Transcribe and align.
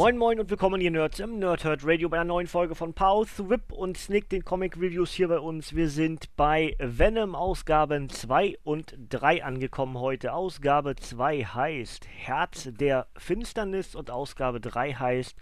Moin 0.00 0.16
Moin 0.16 0.40
und 0.40 0.48
willkommen 0.48 0.80
ihr 0.80 0.90
Nerds 0.90 1.20
im 1.20 1.38
Nerdhurt 1.38 1.82
Radio 1.84 2.08
bei 2.08 2.16
einer 2.16 2.24
neuen 2.24 2.46
Folge 2.46 2.74
von 2.74 2.94
Pause, 2.94 3.50
Whip 3.50 3.70
und 3.70 3.98
Snick, 3.98 4.30
den 4.30 4.46
Comic 4.46 4.78
Reviews 4.78 5.12
hier 5.12 5.28
bei 5.28 5.38
uns. 5.38 5.76
Wir 5.76 5.90
sind 5.90 6.34
bei 6.36 6.74
Venom 6.78 7.34
Ausgaben 7.34 8.08
2 8.08 8.56
und 8.64 8.96
3 9.10 9.44
angekommen 9.44 9.98
heute. 9.98 10.32
Ausgabe 10.32 10.96
2 10.96 11.44
heißt 11.44 12.08
Herz 12.08 12.70
der 12.72 13.08
Finsternis 13.18 13.94
und 13.94 14.10
Ausgabe 14.10 14.58
3 14.62 14.94
heißt 14.94 15.36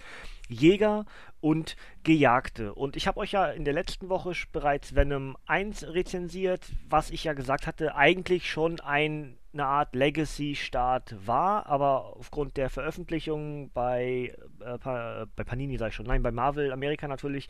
Jäger 0.49 1.05
und 1.41 1.77
Gejagte. 2.03 2.75
Und 2.75 2.97
ich 2.97 3.07
habe 3.07 3.21
euch 3.21 3.33
ja 3.33 3.47
in 3.47 3.65
der 3.65 3.75
letzten 3.75 4.09
Woche 4.09 4.33
bereits 4.53 4.95
Venom 4.95 5.37
1 5.47 5.89
rezensiert, 5.89 6.67
was 6.89 7.11
ich 7.11 7.25
ja 7.25 7.33
gesagt 7.33 7.67
hatte, 7.67 7.95
eigentlich 7.95 8.51
schon 8.51 8.81
ein 8.81 9.39
eine 9.53 9.67
Art 9.67 9.95
Legacy-Start 9.95 11.27
war, 11.27 11.67
aber 11.67 12.17
aufgrund 12.17 12.57
der 12.57 12.71
Veröffentlichung 12.71 13.71
bei, 13.73 14.35
äh, 14.61 14.79
bei 14.79 15.45
Panini, 15.45 15.79
sag 15.79 15.89
ich 15.89 15.95
schon, 15.95 16.07
nein, 16.07 16.23
bei 16.23 16.31
Marvel 16.31 16.73
Amerika 16.73 17.09
natürlich, 17.09 17.49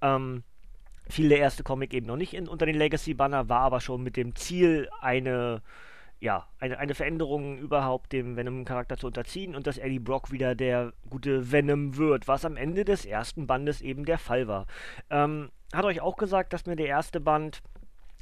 ähm, 0.00 0.44
fiel 1.08 1.28
der 1.28 1.38
erste 1.38 1.62
Comic 1.62 1.92
eben 1.92 2.06
noch 2.06 2.16
nicht 2.16 2.34
in, 2.34 2.48
unter 2.48 2.66
den 2.66 2.76
Legacy-Banner, 2.76 3.48
war 3.48 3.60
aber 3.60 3.80
schon 3.80 4.02
mit 4.02 4.16
dem 4.16 4.36
Ziel, 4.36 4.88
eine, 5.00 5.62
ja, 6.20 6.46
eine, 6.58 6.78
eine 6.78 6.94
Veränderung 6.94 7.58
überhaupt 7.58 8.12
dem 8.12 8.36
Venom-Charakter 8.36 8.98
zu 8.98 9.06
unterziehen 9.06 9.54
und 9.54 9.66
dass 9.66 9.78
Eddie 9.78 9.98
Brock 9.98 10.30
wieder 10.30 10.54
der 10.54 10.92
gute 11.08 11.50
Venom 11.50 11.96
wird, 11.96 12.28
was 12.28 12.44
am 12.44 12.56
Ende 12.56 12.84
des 12.84 13.06
ersten 13.06 13.46
Bandes 13.46 13.80
eben 13.80 14.04
der 14.04 14.18
Fall 14.18 14.46
war. 14.46 14.66
Ähm, 15.08 15.50
hat 15.72 15.84
euch 15.84 16.00
auch 16.00 16.16
gesagt, 16.16 16.52
dass 16.52 16.66
mir 16.66 16.76
der 16.76 16.88
erste 16.88 17.20
Band 17.20 17.62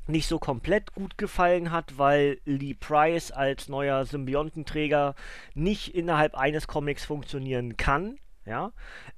nicht 0.06 0.28
so 0.28 0.38
komplett 0.38 0.94
gut 0.94 1.18
gefallen 1.18 1.70
hat, 1.70 1.98
weil 1.98 2.40
Lee 2.44 2.74
Price 2.74 3.30
als 3.30 3.68
neuer 3.68 4.06
Symbiontenträger 4.06 5.14
nicht 5.54 5.94
innerhalb 5.94 6.34
eines 6.34 6.66
Comics 6.66 7.04
funktionieren 7.04 7.76
kann. 7.76 8.18
Ja. 8.46 8.72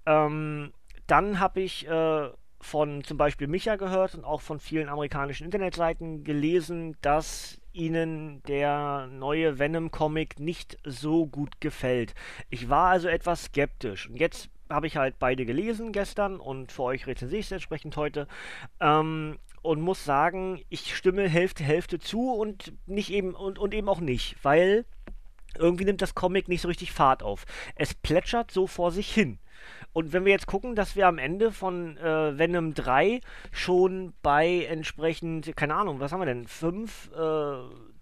Ähm, 0.07 0.73
dann 1.07 1.39
habe 1.39 1.61
ich 1.61 1.87
äh, 1.87 2.31
von 2.61 3.05
zum 3.05 3.17
Beispiel 3.17 3.47
Micha 3.47 3.77
gehört 3.77 4.15
und 4.15 4.25
auch 4.25 4.41
von 4.41 4.59
vielen 4.59 4.89
amerikanischen 4.89 5.45
Internetseiten 5.45 6.25
gelesen, 6.25 6.97
dass 7.03 7.60
ihnen 7.73 8.43
der 8.45 9.09
neue 9.13 9.59
Venom-Comic 9.59 10.41
nicht 10.41 10.79
so 10.85 11.27
gut 11.27 11.61
gefällt. 11.61 12.15
Ich 12.49 12.69
war 12.69 12.91
also 12.91 13.09
etwas 13.09 13.45
skeptisch. 13.45 14.09
Und 14.09 14.17
jetzt 14.17 14.51
habe 14.69 14.87
ich 14.87 14.97
halt 14.97 15.19
beide 15.19 15.45
gelesen 15.45 15.93
gestern 15.93 16.39
und 16.39 16.73
für 16.73 16.85
euch 16.85 17.07
rezensiere 17.07 17.41
ich 17.41 17.47
es 17.47 17.53
entsprechend 17.53 17.97
heute. 17.97 18.29
Ähm, 18.81 19.39
und 19.63 19.81
muss 19.81 20.05
sagen, 20.05 20.63
ich 20.71 20.97
stimme 20.97 21.29
Hälfte 21.29 21.63
Hälfte 21.65 21.99
zu 21.99 22.33
und 22.33 22.73
nicht 22.87 23.11
eben 23.11 23.35
und, 23.35 23.59
und 23.59 23.75
eben 23.75 23.89
auch 23.89 24.01
nicht, 24.01 24.37
weil 24.43 24.87
irgendwie 25.59 25.85
nimmt 25.85 26.01
das 26.01 26.15
Comic 26.15 26.49
nicht 26.49 26.63
so 26.63 26.69
richtig 26.69 26.93
Fahrt 26.93 27.23
auf. 27.23 27.45
Es 27.75 27.95
plätschert 27.95 28.51
so 28.51 28.67
vor 28.67 28.93
sich 28.93 29.13
hin. 29.13 29.39
Und 29.93 30.13
wenn 30.13 30.25
wir 30.25 30.33
jetzt 30.33 30.47
gucken, 30.47 30.77
dass 30.77 30.97
wir 30.97 31.09
am 31.09 31.19
Ende 31.19 31.51
von 31.53 31.97
äh, 31.97 32.39
Venom 32.39 32.75
3 32.75 33.21
schon 33.51 34.13
bei 34.23 34.65
entsprechend, 34.65 35.57
keine 35.57 35.75
Ahnung, 35.75 36.01
was 36.01 36.13
haben 36.13 36.21
wir 36.21 36.27
denn, 36.27 36.47
5, 36.47 37.11
äh, 37.13 37.55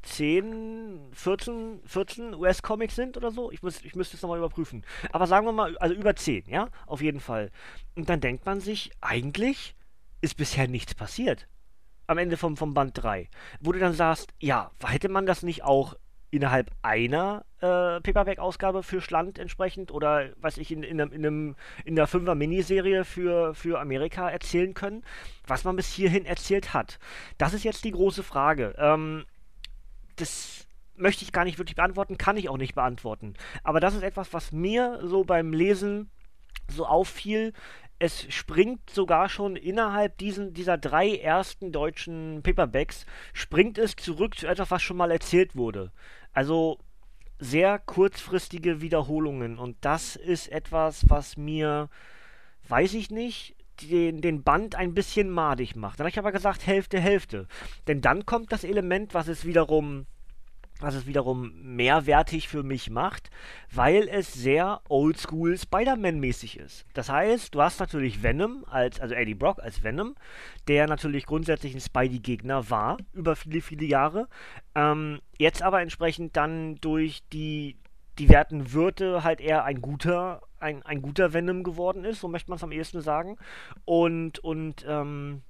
10, 0.03 1.11
14, 1.13 1.81
14 1.85 2.35
US-Comics 2.35 2.95
sind 2.95 3.17
oder 3.17 3.31
so. 3.31 3.51
Ich, 3.51 3.63
muss, 3.63 3.83
ich 3.85 3.95
müsste 3.95 4.17
es 4.17 4.23
nochmal 4.23 4.39
überprüfen. 4.39 4.85
Aber 5.13 5.27
sagen 5.27 5.47
wir 5.47 5.53
mal, 5.53 5.77
also 5.79 5.95
über 5.95 6.15
10, 6.15 6.45
ja, 6.49 6.69
auf 6.87 7.01
jeden 7.01 7.21
Fall. 7.21 7.51
Und 7.95 8.09
dann 8.09 8.21
denkt 8.21 8.47
man 8.47 8.61
sich, 8.61 8.91
eigentlich 9.01 9.75
ist 10.21 10.37
bisher 10.37 10.69
nichts 10.69 10.95
passiert. 10.95 11.49
Am 12.07 12.19
Ende 12.19 12.37
vom, 12.37 12.57
vom 12.57 12.75
Band 12.75 13.03
3. 13.03 13.29
Wo 13.61 13.73
du 13.73 13.79
dann 13.79 13.93
sagst, 13.93 14.33
ja, 14.41 14.71
hätte 14.85 15.09
man 15.09 15.27
das 15.27 15.43
nicht 15.43 15.63
auch 15.63 15.95
innerhalb 16.31 16.71
einer 16.83 17.45
äh, 17.61 18.01
Paperback-Ausgabe 18.01 18.83
für 18.83 19.01
Schland 19.01 19.39
entsprechend 19.39 19.91
oder 19.91 20.31
was 20.37 20.59
ich 20.59 20.71
in, 20.71 20.83
in, 20.83 20.99
in, 20.99 21.27
einem, 21.27 21.57
in 21.85 21.97
der 21.97 22.09
5er 22.09 22.35
Miniserie 22.35 23.05
für, 23.05 23.55
für 23.55 23.81
Amerika 23.81 24.29
erzählen 24.29 24.75
können, 24.75 25.03
was 25.47 25.65
man 25.65 25.77
bis 25.77 25.93
hierhin 25.93 26.27
erzählt 26.27 26.75
hat. 26.75 26.99
Das 27.39 27.55
ist 27.55 27.65
jetzt 27.65 27.85
die 27.85 27.93
große 27.93 28.23
Frage. 28.23 28.75
Ähm, 28.79 29.25
das 30.17 30.67
möchte 30.97 31.25
ich 31.25 31.33
gar 31.33 31.45
nicht 31.45 31.59
wirklich 31.59 31.77
beantworten, 31.77 32.19
kann 32.19 32.37
ich 32.37 32.49
auch 32.49 32.59
nicht 32.59 32.75
beantworten. 32.75 33.35
Aber 33.63 33.81
das 33.81 33.95
ist 33.95 34.03
etwas, 34.03 34.33
was 34.33 34.53
mir 34.53 35.01
so 35.05 35.25
beim 35.25 35.53
Lesen 35.53 36.11
so 36.69 36.87
auffiel, 36.87 37.53
es 37.99 38.33
springt 38.33 38.91
sogar 38.91 39.29
schon 39.29 39.57
innerhalb 39.57 40.19
diesen, 40.19 40.55
dieser 40.55 40.79
drei 40.79 41.17
ersten 41.17 41.73
deutschen 41.73 42.43
Paperbacks, 42.43 43.07
springt 43.33 43.77
es 43.77 43.97
zurück 43.97 44.39
zu 44.39 44.47
etwas, 44.47 44.71
was 44.71 44.83
schon 44.83 44.97
mal 44.97 45.11
erzählt 45.11 45.57
wurde. 45.57 45.91
Also 46.39 46.79
sehr 47.41 47.81
kurzfristige 47.81 48.81
Wiederholungen 48.81 49.59
und 49.59 49.77
das 49.81 50.15
ist 50.15 50.47
etwas, 50.53 51.11
was 51.11 51.37
mir, 51.37 51.89
weiß 52.69 52.95
ich 52.95 53.11
nicht, 53.11 53.57
den, 53.83 54.21
den 54.21 54.45
Band 54.45 54.77
ein 54.77 54.95
bisschen 54.95 55.31
madig 55.31 55.75
macht. 55.75 55.99
Dann 55.99 56.05
habe 56.05 56.11
ich 56.11 56.19
aber 56.21 56.31
gesagt, 56.31 56.65
Hälfte, 56.65 57.01
Hälfte. 57.01 57.49
Denn 57.89 58.03
dann 58.03 58.25
kommt 58.25 58.53
das 58.53 58.63
Element, 58.63 59.15
was 59.15 59.27
es 59.27 59.47
wiederum 59.47 60.07
was 60.81 60.95
es 60.95 61.07
wiederum 61.07 61.53
mehrwertig 61.63 62.49
für 62.49 62.63
mich 62.63 62.91
macht, 62.91 63.31
weil 63.73 64.09
es 64.09 64.33
sehr 64.33 64.81
oldschool 64.89 65.59
Spider-Man-mäßig 65.59 66.59
ist. 66.59 66.87
Das 66.95 67.09
heißt, 67.09 67.55
du 67.55 67.63
hast 67.63 67.81
natürlich 67.81 68.23
Venom, 68.23 68.65
als, 68.69 69.01
also 69.01 69.15
Eddie 69.15 69.35
Brock 69.35 69.59
als 69.61 69.83
Venom, 69.83 70.15
der 70.69 70.87
natürlich 70.87 71.27
grundsätzlich 71.27 71.75
ein 71.75 71.81
Spidey-Gegner 71.81 72.71
war, 72.71 72.99
über 73.13 73.37
viele, 73.37 73.61
viele 73.61 73.87
Jahre. 73.87 74.29
Ähm, 74.75 75.21
jetzt 75.39 75.63
aber 75.63 75.81
entsprechend 75.83 76.37
dann 76.37 76.77
durch 76.77 77.23
die, 77.33 77.77
werten 78.19 78.73
Wirte 78.73 79.23
halt 79.23 79.41
eher 79.41 79.65
ein 79.65 79.81
guter, 79.81 80.43
ein, 80.59 80.83
ein 80.83 81.03
guter 81.03 81.33
Venom 81.33 81.63
geworden 81.63 82.05
ist, 82.05 82.21
so 82.21 82.29
möchte 82.29 82.51
man 82.51 82.57
es 82.57 82.65
am 82.65 82.73
ehesten 82.73 83.01
sagen. 83.01 83.37
Und, 83.85 84.41
und, 84.41 84.85
ähm, 84.89 85.43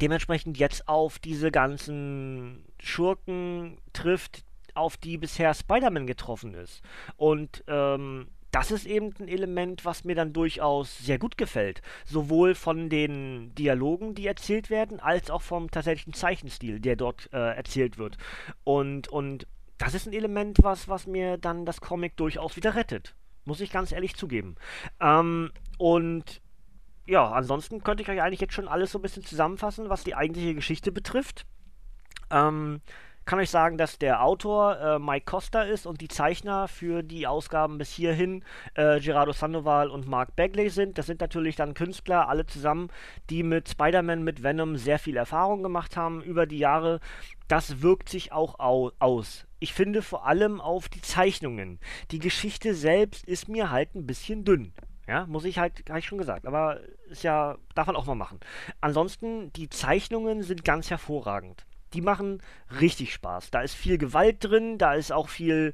dementsprechend 0.00 0.58
jetzt 0.58 0.88
auf 0.88 1.18
diese 1.18 1.50
ganzen 1.50 2.64
Schurken 2.78 3.78
trifft, 3.92 4.44
auf 4.76 4.96
die 4.96 5.18
bisher 5.18 5.54
Spider-Man 5.54 6.06
getroffen 6.06 6.54
ist. 6.54 6.82
Und 7.16 7.64
ähm, 7.66 8.28
das 8.50 8.70
ist 8.70 8.86
eben 8.86 9.12
ein 9.18 9.28
Element, 9.28 9.84
was 9.84 10.04
mir 10.04 10.14
dann 10.14 10.32
durchaus 10.32 10.98
sehr 10.98 11.18
gut 11.18 11.36
gefällt. 11.36 11.82
Sowohl 12.06 12.54
von 12.54 12.88
den 12.88 13.54
Dialogen, 13.54 14.14
die 14.14 14.26
erzählt 14.26 14.70
werden, 14.70 14.98
als 14.98 15.30
auch 15.30 15.42
vom 15.42 15.70
tatsächlichen 15.70 16.14
Zeichenstil, 16.14 16.80
der 16.80 16.96
dort 16.96 17.28
äh, 17.32 17.54
erzählt 17.54 17.98
wird. 17.98 18.16
Und, 18.64 19.08
und 19.08 19.46
das 19.78 19.94
ist 19.94 20.06
ein 20.06 20.14
Element, 20.14 20.58
was, 20.62 20.88
was 20.88 21.06
mir 21.06 21.36
dann 21.36 21.66
das 21.66 21.80
Comic 21.80 22.16
durchaus 22.16 22.56
wieder 22.56 22.74
rettet. 22.74 23.14
Muss 23.44 23.60
ich 23.60 23.70
ganz 23.70 23.92
ehrlich 23.92 24.16
zugeben. 24.16 24.56
Ähm, 25.00 25.52
und 25.76 26.40
ja, 27.06 27.30
ansonsten 27.30 27.82
könnte 27.82 28.02
ich 28.02 28.08
euch 28.08 28.22
eigentlich 28.22 28.40
jetzt 28.40 28.54
schon 28.54 28.68
alles 28.68 28.90
so 28.90 28.98
ein 28.98 29.02
bisschen 29.02 29.24
zusammenfassen, 29.24 29.88
was 29.88 30.02
die 30.02 30.14
eigentliche 30.14 30.54
Geschichte 30.54 30.92
betrifft. 30.92 31.46
Ähm, 32.30 32.80
kann 33.26 33.40
euch 33.40 33.50
sagen, 33.50 33.76
dass 33.76 33.98
der 33.98 34.22
Autor 34.22 34.78
äh, 34.80 34.98
Mike 34.98 35.26
Costa 35.26 35.62
ist 35.62 35.84
und 35.86 36.00
die 36.00 36.08
Zeichner 36.08 36.68
für 36.68 37.02
die 37.02 37.26
Ausgaben 37.26 37.76
bis 37.76 37.90
hierhin 37.90 38.44
äh, 38.74 39.00
Gerardo 39.00 39.32
Sandoval 39.32 39.90
und 39.90 40.06
Mark 40.06 40.36
Bagley 40.36 40.70
sind. 40.70 40.96
Das 40.96 41.06
sind 41.06 41.20
natürlich 41.20 41.56
dann 41.56 41.74
Künstler, 41.74 42.28
alle 42.28 42.46
zusammen, 42.46 42.88
die 43.28 43.42
mit 43.42 43.68
Spider-Man, 43.68 44.22
mit 44.22 44.42
Venom 44.42 44.76
sehr 44.76 45.00
viel 45.00 45.16
Erfahrung 45.16 45.62
gemacht 45.62 45.96
haben 45.96 46.22
über 46.22 46.46
die 46.46 46.58
Jahre. 46.58 47.00
Das 47.48 47.82
wirkt 47.82 48.08
sich 48.08 48.32
auch 48.32 48.60
au 48.60 48.92
aus. 49.00 49.46
Ich 49.58 49.72
finde 49.72 50.02
vor 50.02 50.26
allem 50.26 50.60
auf 50.60 50.88
die 50.88 51.02
Zeichnungen. 51.02 51.80
Die 52.12 52.20
Geschichte 52.20 52.74
selbst 52.74 53.26
ist 53.26 53.48
mir 53.48 53.70
halt 53.70 53.94
ein 53.94 54.06
bisschen 54.06 54.44
dünn. 54.44 54.72
Ja, 55.08 55.26
muss 55.26 55.44
ich 55.44 55.58
halt, 55.58 55.88
habe 55.88 56.00
ich 56.00 56.06
schon 56.06 56.18
gesagt, 56.18 56.46
aber 56.46 56.80
ist 57.08 57.22
ja, 57.22 57.56
darf 57.74 57.86
man 57.86 57.96
auch 57.96 58.06
mal 58.06 58.16
machen. 58.16 58.40
Ansonsten, 58.80 59.52
die 59.52 59.68
Zeichnungen 59.68 60.42
sind 60.42 60.64
ganz 60.64 60.90
hervorragend. 60.90 61.64
Die 61.96 62.02
machen 62.02 62.42
richtig 62.78 63.12
Spaß. 63.14 63.50
Da 63.50 63.62
ist 63.62 63.74
viel 63.74 63.96
Gewalt 63.96 64.44
drin, 64.44 64.76
da 64.76 64.94
ist 64.94 65.12
auch 65.12 65.28
viel, 65.28 65.72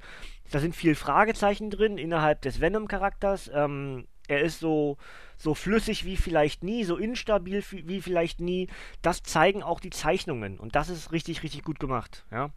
da 0.51 0.61
sind 0.61 0.77
viel 0.77 0.95
Fragezeichen 0.95 1.69
drin 1.69 1.99
innerhalb 1.99 2.43
des 2.43 2.61
Venom-Charakters. 2.61 3.51
Ähm, 3.53 4.07
er 4.29 4.41
ist 4.43 4.61
so, 4.61 4.99
so 5.37 5.55
flüssig 5.55 6.05
wie 6.05 6.17
vielleicht 6.17 6.63
nie, 6.63 6.85
so 6.85 6.97
instabil 6.97 7.65
wie 7.71 8.01
vielleicht 8.01 8.41
nie. 8.41 8.69
Das 9.03 9.25
zeigen 9.25 9.63
auch 9.65 9.81
die 9.81 9.91
Zeichnungen 9.91 10.61
und 10.61 10.77
das 10.77 10.89
ist 10.89 11.11
richtig, 11.11 11.43
richtig 11.43 11.65
gut 11.65 11.81
gemacht. 11.81 12.25
Ja. 12.31 12.51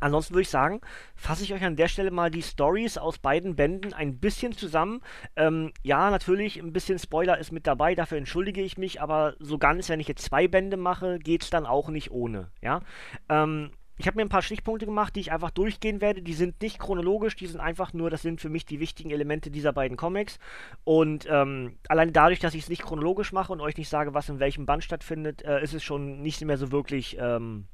Ansonsten 0.00 0.34
würde 0.34 0.42
ich 0.42 0.50
sagen, 0.50 0.80
fasse 1.14 1.42
ich 1.42 1.54
euch 1.54 1.64
an 1.64 1.76
der 1.76 1.88
Stelle 1.88 2.10
mal 2.10 2.30
die 2.30 2.42
Stories 2.42 2.98
aus 2.98 3.18
beiden 3.18 3.56
Bänden 3.56 3.92
ein 3.92 4.18
bisschen 4.18 4.52
zusammen. 4.52 5.00
Ähm, 5.36 5.72
ja, 5.82 6.10
natürlich, 6.10 6.58
ein 6.58 6.72
bisschen 6.72 6.98
Spoiler 6.98 7.38
ist 7.38 7.52
mit 7.52 7.66
dabei, 7.66 7.94
dafür 7.94 8.18
entschuldige 8.18 8.62
ich 8.62 8.78
mich, 8.78 9.00
aber 9.00 9.34
so 9.38 9.58
ganz, 9.58 9.88
wenn 9.88 10.00
ich 10.00 10.08
jetzt 10.08 10.24
zwei 10.24 10.48
Bände 10.48 10.76
mache, 10.76 11.18
geht 11.18 11.42
es 11.42 11.50
dann 11.50 11.66
auch 11.66 11.88
nicht 11.88 12.10
ohne. 12.10 12.50
Ja. 12.62 12.80
Ähm, 13.28 13.70
ich 13.98 14.06
habe 14.06 14.16
mir 14.16 14.22
ein 14.22 14.28
paar 14.28 14.42
Stichpunkte 14.42 14.84
gemacht, 14.84 15.16
die 15.16 15.20
ich 15.20 15.32
einfach 15.32 15.50
durchgehen 15.50 16.02
werde. 16.02 16.20
Die 16.20 16.34
sind 16.34 16.60
nicht 16.60 16.78
chronologisch, 16.78 17.34
die 17.34 17.46
sind 17.46 17.60
einfach 17.60 17.94
nur, 17.94 18.10
das 18.10 18.20
sind 18.20 18.40
für 18.40 18.50
mich 18.50 18.66
die 18.66 18.78
wichtigen 18.78 19.10
Elemente 19.10 19.50
dieser 19.50 19.72
beiden 19.72 19.96
Comics. 19.96 20.38
Und 20.84 21.26
ähm, 21.30 21.78
allein 21.88 22.12
dadurch, 22.12 22.38
dass 22.38 22.54
ich 22.54 22.64
es 22.64 22.68
nicht 22.68 22.82
chronologisch 22.82 23.32
mache 23.32 23.52
und 23.52 23.62
euch 23.62 23.78
nicht 23.78 23.88
sage, 23.88 24.12
was 24.12 24.28
in 24.28 24.38
welchem 24.38 24.66
Band 24.66 24.84
stattfindet, 24.84 25.42
äh, 25.42 25.62
ist 25.62 25.72
es 25.72 25.82
schon 25.82 26.20
nicht 26.20 26.44
mehr 26.44 26.58
so 26.58 26.72
wirklich. 26.72 27.16
Ähm, 27.18 27.68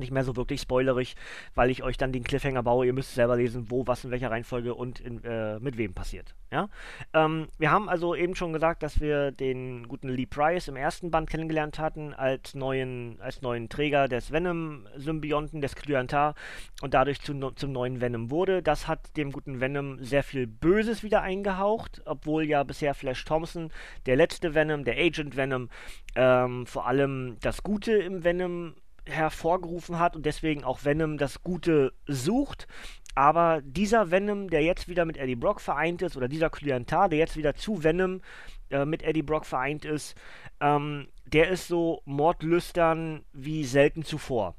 nicht 0.00 0.10
mehr 0.10 0.24
so 0.24 0.36
wirklich 0.36 0.60
spoilerig, 0.60 1.14
weil 1.54 1.70
ich 1.70 1.82
euch 1.82 1.96
dann 1.96 2.12
den 2.12 2.24
Cliffhanger 2.24 2.62
baue. 2.62 2.86
Ihr 2.86 2.92
müsst 2.92 3.14
selber 3.14 3.36
lesen, 3.36 3.70
wo, 3.70 3.86
was, 3.86 4.04
in 4.04 4.10
welcher 4.10 4.30
Reihenfolge 4.30 4.74
und 4.74 5.00
in, 5.00 5.22
äh, 5.24 5.58
mit 5.60 5.76
wem 5.76 5.94
passiert. 5.94 6.34
Ja? 6.50 6.68
Ähm, 7.14 7.48
wir 7.58 7.70
haben 7.70 7.88
also 7.88 8.14
eben 8.14 8.34
schon 8.34 8.52
gesagt, 8.52 8.82
dass 8.82 9.00
wir 9.00 9.30
den 9.30 9.86
guten 9.86 10.08
Lee 10.08 10.26
Price 10.26 10.68
im 10.68 10.76
ersten 10.76 11.10
Band 11.10 11.30
kennengelernt 11.30 11.78
hatten 11.78 12.12
als 12.12 12.54
neuen, 12.54 13.20
als 13.20 13.42
neuen 13.42 13.68
Träger 13.68 14.08
des 14.08 14.32
Venom-Symbionten, 14.32 15.60
des 15.60 15.76
Klyantar 15.76 16.34
und 16.82 16.94
dadurch 16.94 17.20
zu, 17.20 17.34
zum 17.52 17.72
neuen 17.72 18.00
Venom 18.00 18.30
wurde. 18.30 18.62
Das 18.62 18.88
hat 18.88 19.16
dem 19.16 19.30
guten 19.32 19.60
Venom 19.60 20.02
sehr 20.02 20.22
viel 20.22 20.46
Böses 20.46 21.02
wieder 21.02 21.22
eingehaucht, 21.22 22.02
obwohl 22.04 22.44
ja 22.44 22.62
bisher 22.64 22.94
Flash 22.94 23.24
Thompson, 23.24 23.70
der 24.06 24.16
letzte 24.16 24.54
Venom, 24.54 24.84
der 24.84 24.96
Agent 24.96 25.36
Venom, 25.36 25.68
ähm, 26.16 26.66
vor 26.66 26.86
allem 26.86 27.36
das 27.40 27.62
Gute 27.62 27.92
im 27.92 28.24
Venom 28.24 28.74
hervorgerufen 29.10 29.98
hat 29.98 30.16
und 30.16 30.26
deswegen 30.26 30.64
auch 30.64 30.84
Venom 30.84 31.18
das 31.18 31.42
Gute 31.42 31.92
sucht. 32.06 32.66
Aber 33.14 33.60
dieser 33.62 34.10
Venom, 34.10 34.50
der 34.50 34.62
jetzt 34.62 34.88
wieder 34.88 35.04
mit 35.04 35.16
Eddie 35.16 35.36
Brock 35.36 35.60
vereint 35.60 36.02
ist, 36.02 36.16
oder 36.16 36.28
dieser 36.28 36.50
Klientar, 36.50 37.08
der 37.08 37.18
jetzt 37.18 37.36
wieder 37.36 37.54
zu 37.54 37.82
Venom 37.82 38.20
äh, 38.70 38.84
mit 38.84 39.02
Eddie 39.02 39.22
Brock 39.22 39.46
vereint 39.46 39.84
ist, 39.84 40.14
ähm, 40.60 41.08
der 41.26 41.48
ist 41.48 41.68
so 41.68 42.02
mordlüstern 42.04 43.24
wie 43.32 43.64
selten 43.64 44.04
zuvor. 44.04 44.54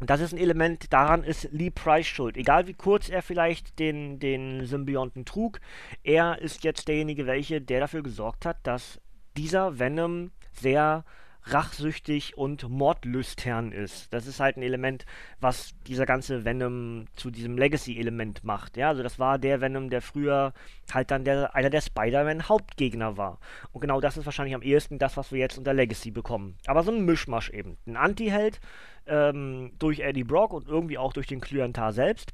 Und 0.00 0.10
das 0.10 0.20
ist 0.20 0.32
ein 0.32 0.38
Element, 0.38 0.92
daran 0.92 1.22
ist 1.22 1.48
Lee 1.52 1.70
Price 1.70 2.06
schuld. 2.06 2.36
Egal 2.36 2.66
wie 2.66 2.74
kurz 2.74 3.08
er 3.08 3.22
vielleicht 3.22 3.78
den, 3.78 4.18
den 4.18 4.66
Symbionten 4.66 5.24
trug, 5.24 5.60
er 6.02 6.40
ist 6.40 6.64
jetzt 6.64 6.88
derjenige, 6.88 7.26
welche, 7.26 7.60
der 7.60 7.78
dafür 7.78 8.02
gesorgt 8.02 8.44
hat, 8.44 8.56
dass 8.64 9.00
dieser 9.36 9.78
Venom 9.78 10.32
sehr 10.50 11.04
rachsüchtig 11.44 12.36
und 12.36 12.68
mordlüstern 12.68 13.72
ist. 13.72 14.12
Das 14.12 14.26
ist 14.26 14.40
halt 14.40 14.56
ein 14.56 14.62
Element, 14.62 15.04
was 15.40 15.74
dieser 15.86 16.06
ganze 16.06 16.44
Venom 16.44 17.06
zu 17.14 17.30
diesem 17.30 17.58
Legacy-Element 17.58 18.44
macht. 18.44 18.76
Ja, 18.76 18.88
also 18.88 19.02
das 19.02 19.18
war 19.18 19.38
der 19.38 19.60
Venom, 19.60 19.90
der 19.90 20.02
früher 20.02 20.52
halt 20.92 21.10
dann 21.10 21.24
der, 21.24 21.54
einer 21.54 21.70
der 21.70 21.80
Spider-Man-Hauptgegner 21.80 23.16
war. 23.16 23.38
Und 23.72 23.80
genau 23.80 24.00
das 24.00 24.16
ist 24.16 24.24
wahrscheinlich 24.26 24.54
am 24.54 24.62
ehesten 24.62 24.98
das, 24.98 25.16
was 25.16 25.32
wir 25.32 25.40
jetzt 25.40 25.58
unter 25.58 25.74
Legacy 25.74 26.10
bekommen. 26.10 26.56
Aber 26.66 26.82
so 26.82 26.92
ein 26.92 27.04
Mischmasch 27.04 27.50
eben. 27.50 27.76
Ein 27.86 27.96
Anti-Held 27.96 28.60
ähm, 29.06 29.72
durch 29.78 30.00
Eddie 30.00 30.24
Brock 30.24 30.52
und 30.52 30.68
irgendwie 30.68 30.98
auch 30.98 31.12
durch 31.12 31.26
den 31.26 31.40
Klyantar 31.40 31.92
selbst, 31.92 32.32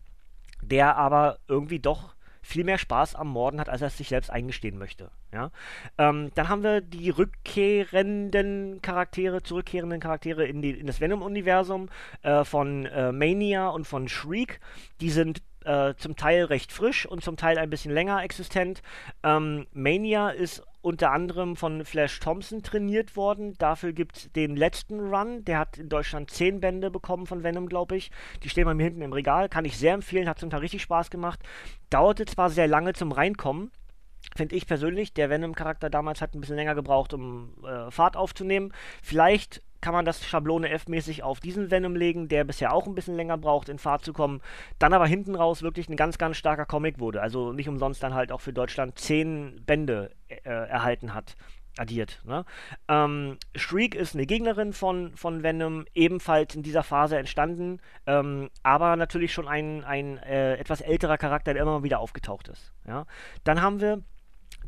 der 0.60 0.96
aber 0.96 1.38
irgendwie 1.48 1.78
doch 1.78 2.14
viel 2.48 2.64
mehr 2.64 2.78
Spaß 2.78 3.14
am 3.14 3.28
Morden 3.28 3.60
hat, 3.60 3.68
als 3.68 3.82
er 3.82 3.88
es 3.88 3.98
sich 3.98 4.08
selbst 4.08 4.30
eingestehen 4.30 4.78
möchte. 4.78 5.10
Ja? 5.32 5.50
Ähm, 5.98 6.30
dann 6.34 6.48
haben 6.48 6.62
wir 6.62 6.80
die 6.80 7.10
rückkehrenden 7.10 8.80
Charaktere, 8.80 9.42
zurückkehrenden 9.42 10.00
Charaktere 10.00 10.46
in, 10.46 10.62
die, 10.62 10.70
in 10.70 10.86
das 10.86 11.02
Venom-Universum 11.02 11.90
äh, 12.22 12.44
von 12.44 12.86
äh, 12.86 13.12
Mania 13.12 13.68
und 13.68 13.86
von 13.86 14.08
Shriek. 14.08 14.60
Die 15.02 15.10
sind 15.10 15.42
äh, 15.68 15.94
zum 15.96 16.16
Teil 16.16 16.44
recht 16.44 16.72
frisch 16.72 17.04
und 17.04 17.22
zum 17.22 17.36
Teil 17.36 17.58
ein 17.58 17.68
bisschen 17.68 17.92
länger 17.92 18.22
existent. 18.24 18.82
Ähm, 19.22 19.66
Mania 19.72 20.30
ist 20.30 20.62
unter 20.80 21.10
anderem 21.10 21.56
von 21.56 21.84
Flash 21.84 22.20
Thompson 22.20 22.62
trainiert 22.62 23.16
worden. 23.16 23.54
Dafür 23.58 23.92
gibt 23.92 24.16
es 24.16 24.32
den 24.32 24.56
letzten 24.56 24.98
Run. 25.14 25.44
Der 25.44 25.58
hat 25.58 25.76
in 25.76 25.90
Deutschland 25.90 26.30
10 26.30 26.60
Bände 26.60 26.90
bekommen 26.90 27.26
von 27.26 27.42
Venom, 27.42 27.68
glaube 27.68 27.96
ich. 27.96 28.10
Die 28.42 28.48
stehen 28.48 28.64
bei 28.64 28.72
mir 28.72 28.84
hinten 28.84 29.02
im 29.02 29.12
Regal. 29.12 29.50
Kann 29.50 29.66
ich 29.66 29.76
sehr 29.76 29.92
empfehlen. 29.92 30.28
Hat 30.28 30.38
zum 30.38 30.48
Teil 30.48 30.60
richtig 30.60 30.80
Spaß 30.80 31.10
gemacht. 31.10 31.40
Dauerte 31.90 32.24
zwar 32.24 32.48
sehr 32.48 32.66
lange 32.66 32.94
zum 32.94 33.12
Reinkommen. 33.12 33.70
Finde 34.36 34.56
ich 34.56 34.66
persönlich. 34.66 35.12
Der 35.12 35.28
Venom-Charakter 35.28 35.90
damals 35.90 36.22
hat 36.22 36.34
ein 36.34 36.40
bisschen 36.40 36.56
länger 36.56 36.74
gebraucht, 36.74 37.12
um 37.12 37.52
äh, 37.64 37.90
Fahrt 37.90 38.16
aufzunehmen. 38.16 38.72
Vielleicht 39.02 39.62
kann 39.80 39.92
man 39.92 40.04
das 40.04 40.24
Schablone 40.24 40.68
F-mäßig 40.70 41.22
auf 41.22 41.40
diesen 41.40 41.70
Venom 41.70 41.96
legen, 41.96 42.28
der 42.28 42.44
bisher 42.44 42.72
auch 42.72 42.86
ein 42.86 42.94
bisschen 42.94 43.16
länger 43.16 43.38
braucht, 43.38 43.68
in 43.68 43.78
Fahrt 43.78 44.04
zu 44.04 44.12
kommen. 44.12 44.40
Dann 44.78 44.92
aber 44.92 45.06
hinten 45.06 45.34
raus 45.34 45.62
wirklich 45.62 45.88
ein 45.88 45.96
ganz, 45.96 46.18
ganz 46.18 46.36
starker 46.36 46.66
Comic 46.66 46.98
wurde. 46.98 47.20
Also 47.20 47.52
nicht 47.52 47.68
umsonst 47.68 48.02
dann 48.02 48.14
halt 48.14 48.32
auch 48.32 48.40
für 48.40 48.52
Deutschland 48.52 48.98
zehn 48.98 49.62
Bände 49.66 50.10
äh, 50.28 50.48
erhalten 50.48 51.14
hat. 51.14 51.36
Addiert. 51.76 52.20
Ne? 52.24 52.44
Ähm, 52.88 53.38
Shriek 53.54 53.94
ist 53.94 54.14
eine 54.14 54.26
Gegnerin 54.26 54.72
von, 54.72 55.14
von 55.14 55.44
Venom, 55.44 55.84
ebenfalls 55.94 56.56
in 56.56 56.64
dieser 56.64 56.82
Phase 56.82 57.16
entstanden, 57.16 57.80
ähm, 58.06 58.50
aber 58.64 58.96
natürlich 58.96 59.32
schon 59.32 59.46
ein, 59.46 59.84
ein 59.84 60.18
äh, 60.18 60.56
etwas 60.56 60.80
älterer 60.80 61.18
Charakter, 61.18 61.54
der 61.54 61.62
immer 61.62 61.84
wieder 61.84 62.00
aufgetaucht 62.00 62.48
ist. 62.48 62.72
Ja? 62.84 63.06
Dann 63.44 63.62
haben 63.62 63.80
wir 63.80 64.02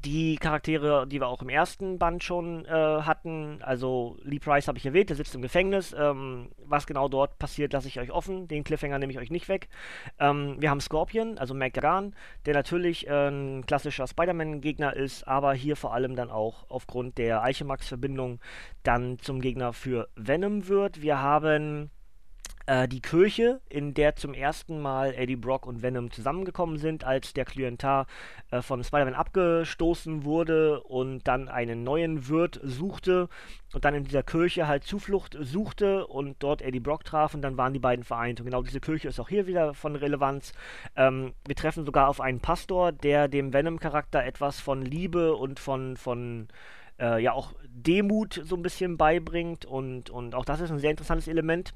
die 0.04 0.36
Charaktere, 0.36 1.06
die 1.06 1.20
wir 1.20 1.28
auch 1.28 1.42
im 1.42 1.48
ersten 1.48 1.98
Band 1.98 2.24
schon 2.24 2.64
äh, 2.64 2.70
hatten, 2.70 3.58
also 3.62 4.16
Lee 4.22 4.38
Price 4.38 4.68
habe 4.68 4.78
ich 4.78 4.86
erwähnt, 4.86 5.10
der 5.10 5.16
sitzt 5.16 5.34
im 5.34 5.42
Gefängnis. 5.42 5.94
Ähm, 5.98 6.50
was 6.58 6.86
genau 6.86 7.08
dort 7.08 7.38
passiert, 7.38 7.72
lasse 7.72 7.88
ich 7.88 8.00
euch 8.00 8.10
offen. 8.10 8.48
Den 8.48 8.64
Cliffhanger 8.64 8.98
nehme 8.98 9.12
ich 9.12 9.18
euch 9.18 9.30
nicht 9.30 9.48
weg. 9.48 9.68
Ähm, 10.18 10.56
wir 10.58 10.70
haben 10.70 10.80
Scorpion, 10.80 11.38
also 11.38 11.54
Mac 11.54 11.74
Gargan, 11.74 12.14
der 12.46 12.54
natürlich 12.54 13.06
äh, 13.06 13.28
ein 13.28 13.66
klassischer 13.66 14.06
Spider-Man-Gegner 14.06 14.96
ist, 14.96 15.26
aber 15.28 15.52
hier 15.52 15.76
vor 15.76 15.94
allem 15.94 16.16
dann 16.16 16.30
auch 16.30 16.64
aufgrund 16.68 17.18
der 17.18 17.42
Alchemax-Verbindung 17.42 18.40
dann 18.82 19.18
zum 19.18 19.40
Gegner 19.40 19.72
für 19.72 20.08
Venom 20.16 20.68
wird. 20.68 21.02
Wir 21.02 21.20
haben 21.20 21.90
äh, 22.70 22.86
die 22.86 23.00
Kirche, 23.00 23.60
in 23.68 23.94
der 23.94 24.14
zum 24.14 24.32
ersten 24.32 24.80
Mal 24.80 25.12
Eddie 25.14 25.34
Brock 25.34 25.66
und 25.66 25.82
Venom 25.82 26.12
zusammengekommen 26.12 26.78
sind, 26.78 27.02
als 27.02 27.32
der 27.34 27.44
Klientar 27.44 28.06
äh, 28.52 28.62
von 28.62 28.84
Spider-Man 28.84 29.14
abgestoßen 29.14 30.22
wurde 30.22 30.80
und 30.82 31.26
dann 31.26 31.48
einen 31.48 31.82
neuen 31.82 32.28
Wirt 32.28 32.60
suchte 32.62 33.28
und 33.72 33.84
dann 33.84 33.94
in 33.96 34.04
dieser 34.04 34.22
Kirche 34.22 34.68
halt 34.68 34.84
Zuflucht 34.84 35.36
suchte 35.40 36.06
und 36.06 36.36
dort 36.38 36.62
Eddie 36.62 36.78
Brock 36.78 37.02
traf 37.02 37.34
und 37.34 37.42
dann 37.42 37.56
waren 37.56 37.72
die 37.72 37.80
beiden 37.80 38.04
vereint. 38.04 38.38
Und 38.38 38.46
genau 38.46 38.62
diese 38.62 38.80
Kirche 38.80 39.08
ist 39.08 39.18
auch 39.18 39.28
hier 39.28 39.48
wieder 39.48 39.74
von 39.74 39.96
Relevanz. 39.96 40.52
Ähm, 40.94 41.32
wir 41.48 41.56
treffen 41.56 41.84
sogar 41.84 42.06
auf 42.06 42.20
einen 42.20 42.38
Pastor, 42.38 42.92
der 42.92 43.26
dem 43.26 43.52
Venom-Charakter 43.52 44.24
etwas 44.24 44.60
von 44.60 44.82
Liebe 44.82 45.34
und 45.34 45.58
von, 45.58 45.96
von 45.96 46.46
äh, 47.00 47.20
ja 47.20 47.32
auch 47.32 47.52
Demut 47.66 48.40
so 48.44 48.54
ein 48.54 48.62
bisschen 48.62 48.96
beibringt 48.96 49.64
und, 49.64 50.08
und 50.08 50.36
auch 50.36 50.44
das 50.44 50.60
ist 50.60 50.70
ein 50.70 50.78
sehr 50.78 50.92
interessantes 50.92 51.26
Element. 51.26 51.74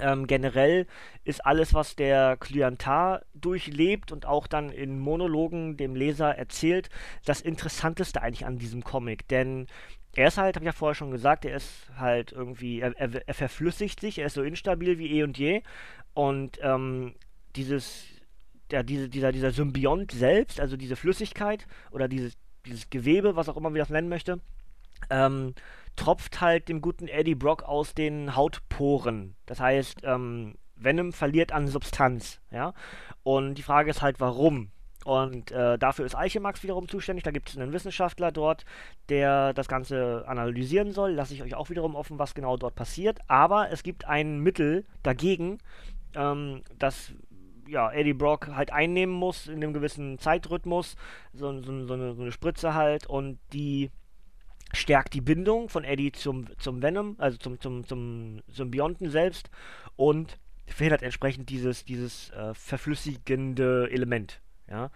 Ähm, 0.00 0.26
generell 0.26 0.86
ist 1.22 1.46
alles, 1.46 1.72
was 1.72 1.94
der 1.94 2.36
Klientar 2.36 3.22
durchlebt 3.32 4.10
und 4.10 4.26
auch 4.26 4.48
dann 4.48 4.70
in 4.70 4.98
Monologen 4.98 5.76
dem 5.76 5.94
Leser 5.94 6.36
erzählt, 6.36 6.88
das 7.24 7.40
Interessanteste 7.40 8.20
eigentlich 8.20 8.44
an 8.44 8.58
diesem 8.58 8.82
Comic. 8.82 9.28
Denn 9.28 9.68
er 10.16 10.28
ist 10.28 10.38
halt, 10.38 10.56
habe 10.56 10.64
ich 10.64 10.66
ja 10.66 10.72
vorher 10.72 10.94
schon 10.94 11.10
gesagt, 11.10 11.44
er 11.44 11.56
ist 11.56 11.88
halt 11.96 12.32
irgendwie, 12.32 12.80
er, 12.80 12.92
er, 12.96 13.26
er, 13.26 13.34
verflüssigt 13.34 14.00
sich, 14.00 14.18
er 14.18 14.26
ist 14.26 14.34
so 14.34 14.42
instabil 14.42 14.98
wie 14.98 15.10
eh 15.12 15.22
und 15.22 15.38
je. 15.38 15.62
Und 16.12 16.58
ähm, 16.62 17.14
dieses, 17.56 18.06
ja, 18.70 18.82
diese, 18.82 19.08
dieser, 19.08 19.32
dieser 19.32 19.52
Symbiont 19.52 20.12
selbst, 20.12 20.60
also 20.60 20.76
diese 20.76 20.96
Flüssigkeit 20.96 21.66
oder 21.90 22.08
dieses, 22.08 22.36
dieses 22.66 22.90
Gewebe, 22.90 23.36
was 23.36 23.48
auch 23.48 23.56
immer 23.56 23.70
man 23.70 23.78
das 23.78 23.90
nennen 23.90 24.08
möchte, 24.08 24.40
ähm, 25.10 25.54
tropft 25.96 26.40
halt 26.40 26.68
dem 26.68 26.80
guten 26.80 27.08
Eddie 27.08 27.34
Brock 27.34 27.62
aus 27.62 27.94
den 27.94 28.36
Hautporen. 28.36 29.36
Das 29.46 29.60
heißt, 29.60 30.00
ähm, 30.04 30.56
Venom 30.76 31.12
verliert 31.12 31.52
an 31.52 31.68
Substanz, 31.68 32.40
ja. 32.50 32.74
Und 33.22 33.54
die 33.54 33.62
Frage 33.62 33.90
ist 33.90 34.02
halt, 34.02 34.20
warum? 34.20 34.70
Und 35.04 35.52
äh, 35.52 35.78
dafür 35.78 36.06
ist 36.06 36.16
Eichemax 36.16 36.62
wiederum 36.62 36.88
zuständig. 36.88 37.24
Da 37.24 37.30
gibt 37.30 37.50
es 37.50 37.58
einen 37.58 37.72
Wissenschaftler 37.72 38.32
dort, 38.32 38.64
der 39.10 39.52
das 39.52 39.68
Ganze 39.68 40.24
analysieren 40.26 40.92
soll. 40.92 41.12
Lasse 41.12 41.34
ich 41.34 41.42
euch 41.42 41.54
auch 41.54 41.68
wiederum 41.68 41.94
offen, 41.94 42.18
was 42.18 42.34
genau 42.34 42.56
dort 42.56 42.74
passiert. 42.74 43.18
Aber 43.28 43.70
es 43.70 43.82
gibt 43.82 44.06
ein 44.06 44.40
Mittel 44.40 44.86
dagegen, 45.02 45.58
ähm, 46.14 46.62
das 46.78 47.12
ja, 47.68 47.90
Eddie 47.92 48.14
Brock 48.14 48.48
halt 48.48 48.72
einnehmen 48.72 49.14
muss 49.14 49.46
in 49.46 49.62
einem 49.62 49.74
gewissen 49.74 50.18
Zeitrhythmus. 50.18 50.96
So, 51.34 51.52
so, 51.62 51.86
so, 51.86 51.94
eine, 51.94 52.14
so 52.14 52.22
eine 52.22 52.32
Spritze 52.32 52.74
halt. 52.74 53.06
Und 53.06 53.38
die 53.52 53.90
stärkt 54.74 55.14
die 55.14 55.20
Bindung 55.20 55.68
von 55.68 55.84
Eddie 55.84 56.12
zum, 56.12 56.46
zum 56.58 56.82
Venom, 56.82 57.16
also 57.18 57.38
zum, 57.38 57.60
zum, 57.60 57.86
zum 57.86 58.42
Symbionten 58.48 59.10
selbst 59.10 59.50
und 59.96 60.38
verhindert 60.66 61.02
entsprechend 61.02 61.50
dieses, 61.50 61.84
dieses 61.84 62.30
äh, 62.30 62.54
verflüssigende 62.54 63.90
Element. 63.90 64.40
Ja? 64.68 64.90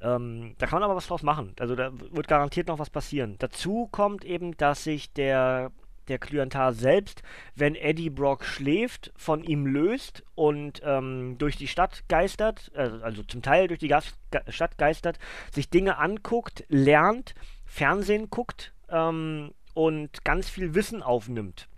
Ähm, 0.00 0.54
da 0.58 0.66
kann 0.66 0.80
man 0.80 0.84
aber 0.84 0.96
was 0.96 1.08
draus 1.08 1.22
machen. 1.22 1.54
Also 1.58 1.74
da 1.74 1.90
wird 1.92 2.28
garantiert 2.28 2.68
noch 2.68 2.78
was 2.78 2.90
passieren. 2.90 3.36
Dazu 3.38 3.88
kommt 3.90 4.24
eben, 4.24 4.56
dass 4.56 4.84
sich 4.84 5.12
der 5.12 5.72
der 6.08 6.18
Klyantar 6.18 6.72
selbst, 6.72 7.22
wenn 7.54 7.74
Eddie 7.74 8.08
Brock 8.08 8.44
schläft, 8.44 9.12
von 9.16 9.44
ihm 9.44 9.66
löst 9.66 10.24
und 10.34 10.80
ähm, 10.84 11.36
durch 11.38 11.56
die 11.56 11.68
Stadt 11.68 12.04
geistert, 12.08 12.70
äh, 12.74 12.90
also 13.02 13.22
zum 13.22 13.42
Teil 13.42 13.68
durch 13.68 13.80
die 13.80 13.88
Gas 13.88 14.16
Stadt 14.48 14.78
geistert, 14.78 15.18
sich 15.52 15.70
Dinge 15.70 15.98
anguckt, 15.98 16.64
lernt, 16.68 17.34
Fernsehen 17.66 18.30
guckt 18.30 18.72
ähm, 18.90 19.52
und 19.74 20.24
ganz 20.24 20.48
viel 20.48 20.74
Wissen 20.74 21.02
aufnimmt 21.02 21.68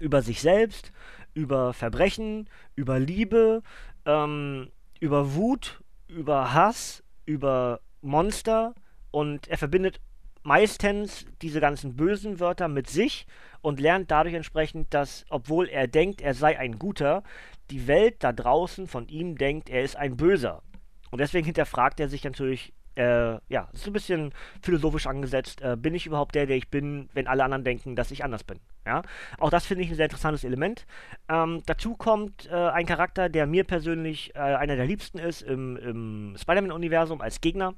über 0.00 0.22
sich 0.22 0.40
selbst, 0.40 0.92
über 1.34 1.72
Verbrechen, 1.72 2.48
über 2.74 2.98
Liebe, 2.98 3.62
ähm, 4.04 4.70
über 5.00 5.34
Wut, 5.34 5.80
über 6.08 6.52
Hass, 6.52 7.02
über 7.24 7.80
Monster 8.00 8.74
und 9.10 9.48
er 9.48 9.58
verbindet 9.58 10.00
meistens 10.42 11.26
diese 11.40 11.60
ganzen 11.60 11.94
bösen 11.94 12.40
Wörter 12.40 12.68
mit 12.68 12.90
sich 12.90 13.26
und 13.60 13.80
lernt 13.80 14.10
dadurch 14.10 14.34
entsprechend, 14.34 14.92
dass, 14.92 15.24
obwohl 15.30 15.68
er 15.68 15.86
denkt, 15.86 16.20
er 16.20 16.34
sei 16.34 16.58
ein 16.58 16.78
Guter, 16.78 17.22
die 17.70 17.86
Welt 17.86 18.16
da 18.20 18.32
draußen 18.32 18.88
von 18.88 19.08
ihm 19.08 19.36
denkt, 19.38 19.70
er 19.70 19.82
ist 19.82 19.96
ein 19.96 20.16
Böser. 20.16 20.62
Und 21.10 21.20
deswegen 21.20 21.44
hinterfragt 21.44 22.00
er 22.00 22.08
sich 22.08 22.24
natürlich 22.24 22.72
äh, 22.96 23.38
ja, 23.48 23.68
ist 23.72 23.86
ein 23.86 23.92
bisschen 23.92 24.32
philosophisch 24.62 25.06
angesetzt. 25.06 25.62
Äh, 25.62 25.76
bin 25.76 25.94
ich 25.94 26.06
überhaupt 26.06 26.34
der, 26.34 26.46
der 26.46 26.56
ich 26.56 26.68
bin, 26.68 27.08
wenn 27.12 27.26
alle 27.26 27.44
anderen 27.44 27.64
denken, 27.64 27.96
dass 27.96 28.10
ich 28.10 28.24
anders 28.24 28.44
bin? 28.44 28.60
Ja, 28.86 29.02
auch 29.38 29.50
das 29.50 29.66
finde 29.66 29.84
ich 29.84 29.90
ein 29.90 29.96
sehr 29.96 30.06
interessantes 30.06 30.44
Element. 30.44 30.86
Ähm, 31.28 31.62
dazu 31.66 31.94
kommt 31.94 32.46
äh, 32.50 32.54
ein 32.54 32.86
Charakter, 32.86 33.28
der 33.28 33.46
mir 33.46 33.64
persönlich 33.64 34.34
äh, 34.34 34.38
einer 34.38 34.76
der 34.76 34.86
liebsten 34.86 35.18
ist 35.18 35.42
im, 35.42 35.76
im 35.76 36.36
Spider-Man-Universum 36.36 37.20
als 37.20 37.40
Gegner, 37.40 37.74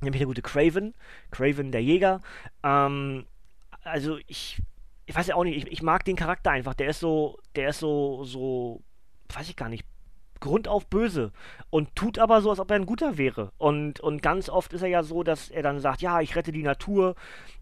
nämlich 0.00 0.20
der 0.20 0.26
gute 0.26 0.42
Craven, 0.42 0.94
Craven 1.30 1.70
der 1.72 1.82
Jäger. 1.82 2.20
Ähm, 2.62 3.24
also 3.84 4.18
ich, 4.26 4.60
ich 5.06 5.14
weiß 5.14 5.28
ja 5.28 5.34
auch 5.36 5.44
nicht, 5.44 5.56
ich, 5.56 5.72
ich 5.72 5.82
mag 5.82 6.04
den 6.04 6.16
Charakter 6.16 6.50
einfach. 6.50 6.74
Der 6.74 6.88
ist 6.88 7.00
so, 7.00 7.38
der 7.54 7.70
ist 7.70 7.78
so, 7.78 8.24
so, 8.24 8.82
weiß 9.32 9.48
ich 9.48 9.56
gar 9.56 9.68
nicht, 9.68 9.86
grundauf 10.42 10.86
böse 10.86 11.32
und 11.70 11.96
tut 11.96 12.18
aber 12.18 12.42
so, 12.42 12.50
als 12.50 12.60
ob 12.60 12.70
er 12.70 12.76
ein 12.76 12.86
guter 12.86 13.16
wäre. 13.16 13.52
Und, 13.56 14.00
und 14.00 14.20
ganz 14.22 14.50
oft 14.50 14.74
ist 14.74 14.82
er 14.82 14.88
ja 14.88 15.02
so, 15.02 15.22
dass 15.22 15.48
er 15.48 15.62
dann 15.62 15.80
sagt, 15.80 16.02
ja, 16.02 16.20
ich 16.20 16.36
rette 16.36 16.52
die 16.52 16.62
Natur 16.62 17.14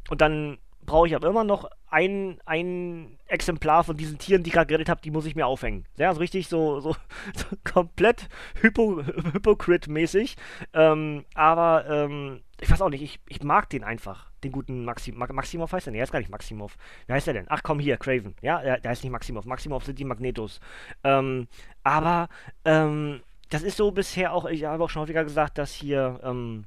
und 0.09 0.21
dann 0.21 0.59
brauche 0.91 1.07
ich 1.07 1.15
aber 1.15 1.29
immer 1.29 1.45
noch 1.45 1.71
ein, 1.89 2.41
ein 2.47 3.17
Exemplar 3.29 3.85
von 3.85 3.97
diesen 3.97 4.19
Tieren, 4.19 4.43
die 4.43 4.49
ich 4.49 4.55
gerade 4.55 4.67
gerettet 4.67 4.89
habe, 4.89 5.01
die 5.01 5.13
muss 5.13 5.25
ich 5.25 5.37
mir 5.37 5.47
aufhängen. 5.47 5.85
Ja, 5.97 6.07
so 6.07 6.09
also 6.09 6.21
richtig 6.21 6.49
so, 6.49 6.81
so, 6.81 6.97
so 7.35 7.47
komplett 7.63 8.29
Hypo, 8.61 9.01
Hypocrite-mäßig. 9.33 10.35
Ähm, 10.75 11.25
aber 11.35 11.85
ähm, 11.89 12.41
ich 12.61 12.69
weiß 12.69 12.83
auch 12.83 12.89
nicht, 12.89 13.03
ich, 13.03 13.21
ich 13.29 13.41
mag 13.45 13.71
den 13.71 13.85
einfach, 13.85 14.33
den 14.43 14.51
guten 14.51 14.85
Maxim, 14.85 15.17
Maximov 15.17 15.73
heißt 15.73 15.87
er? 15.87 15.93
Nee, 15.93 15.99
er 15.99 16.05
ist 16.05 16.13
gar 16.13 16.19
nicht 16.19 16.29
Maximov. 16.29 16.77
Wie 17.07 17.13
heißt 17.13 17.29
er 17.29 17.35
denn? 17.35 17.47
Ach 17.49 17.63
komm, 17.63 17.79
hier, 17.79 17.97
Craven. 17.97 18.35
Ja, 18.43 18.61
der, 18.61 18.81
der 18.81 18.91
heißt 18.91 19.05
nicht 19.05 19.13
Maximov. 19.13 19.45
Maximov 19.45 19.85
sind 19.85 19.97
die 19.97 20.05
Magnetos. 20.05 20.59
Ähm, 21.05 21.47
aber 21.85 22.29
ähm, 22.65 23.21
das 23.49 23.63
ist 23.63 23.77
so 23.77 23.93
bisher 23.93 24.33
auch, 24.33 24.45
ich 24.47 24.65
habe 24.65 24.83
auch 24.83 24.91
schon 24.91 25.03
häufiger 25.03 25.23
gesagt, 25.23 25.57
dass 25.57 25.73
hier, 25.73 26.19
ähm, 26.25 26.65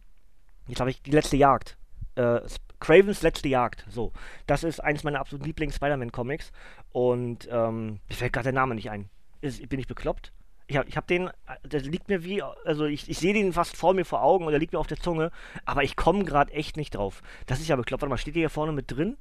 jetzt 0.68 0.80
habe 0.80 0.92
ich 0.92 1.02
die 1.02 1.12
letzte 1.12 1.36
Jagd. 1.36 1.78
Äh, 2.16 2.40
Cravens 2.84 3.22
letzte 3.22 3.48
Jagd. 3.48 3.86
So, 3.90 4.12
das 4.46 4.66
ist 4.66 4.82
eines 4.82 5.06
meiner 5.06 5.22
absoluten 5.22 5.46
Lieblings-Spider-Man-Comics 5.46 6.52
und 6.92 7.48
ähm, 7.50 8.02
mir 8.10 8.16
fällt 8.16 8.34
gerade 8.34 8.44
der 8.44 8.54
Name 8.54 8.76
nicht 8.76 8.92
ein. 8.92 9.10
Ist, 9.40 9.68
bin 9.70 9.80
ich 9.80 9.88
bekloppt? 9.88 10.34
Ich 10.68 10.76
habe 10.76 10.90
ich 10.90 10.98
hab 10.98 11.08
den, 11.08 11.30
der 11.64 11.80
liegt 11.80 12.10
mir 12.10 12.26
wie, 12.26 12.42
also 12.42 12.84
ich, 12.84 13.10
ich 13.10 13.18
sehe 13.18 13.34
den 13.34 13.54
fast 13.54 13.78
vor 13.78 13.94
mir 13.94 14.04
vor 14.04 14.22
Augen 14.22 14.46
oder 14.46 14.60
liegt 14.60 14.74
mir 14.74 14.80
auf 14.80 14.88
der 14.88 15.00
Zunge, 15.00 15.32
aber 15.64 15.84
ich 15.84 15.96
komme 15.96 16.26
gerade 16.26 16.52
echt 16.52 16.76
nicht 16.76 16.96
drauf. 16.96 17.22
Das 17.46 17.62
ist 17.62 17.70
ja 17.70 17.78
bekloppt. 17.78 18.02
Warte 18.02 18.10
mal, 18.10 18.18
steht 18.18 18.36
der 18.36 18.42
hier 18.42 18.50
vorne 18.50 18.74
mit 18.74 18.92
drin? 18.92 19.16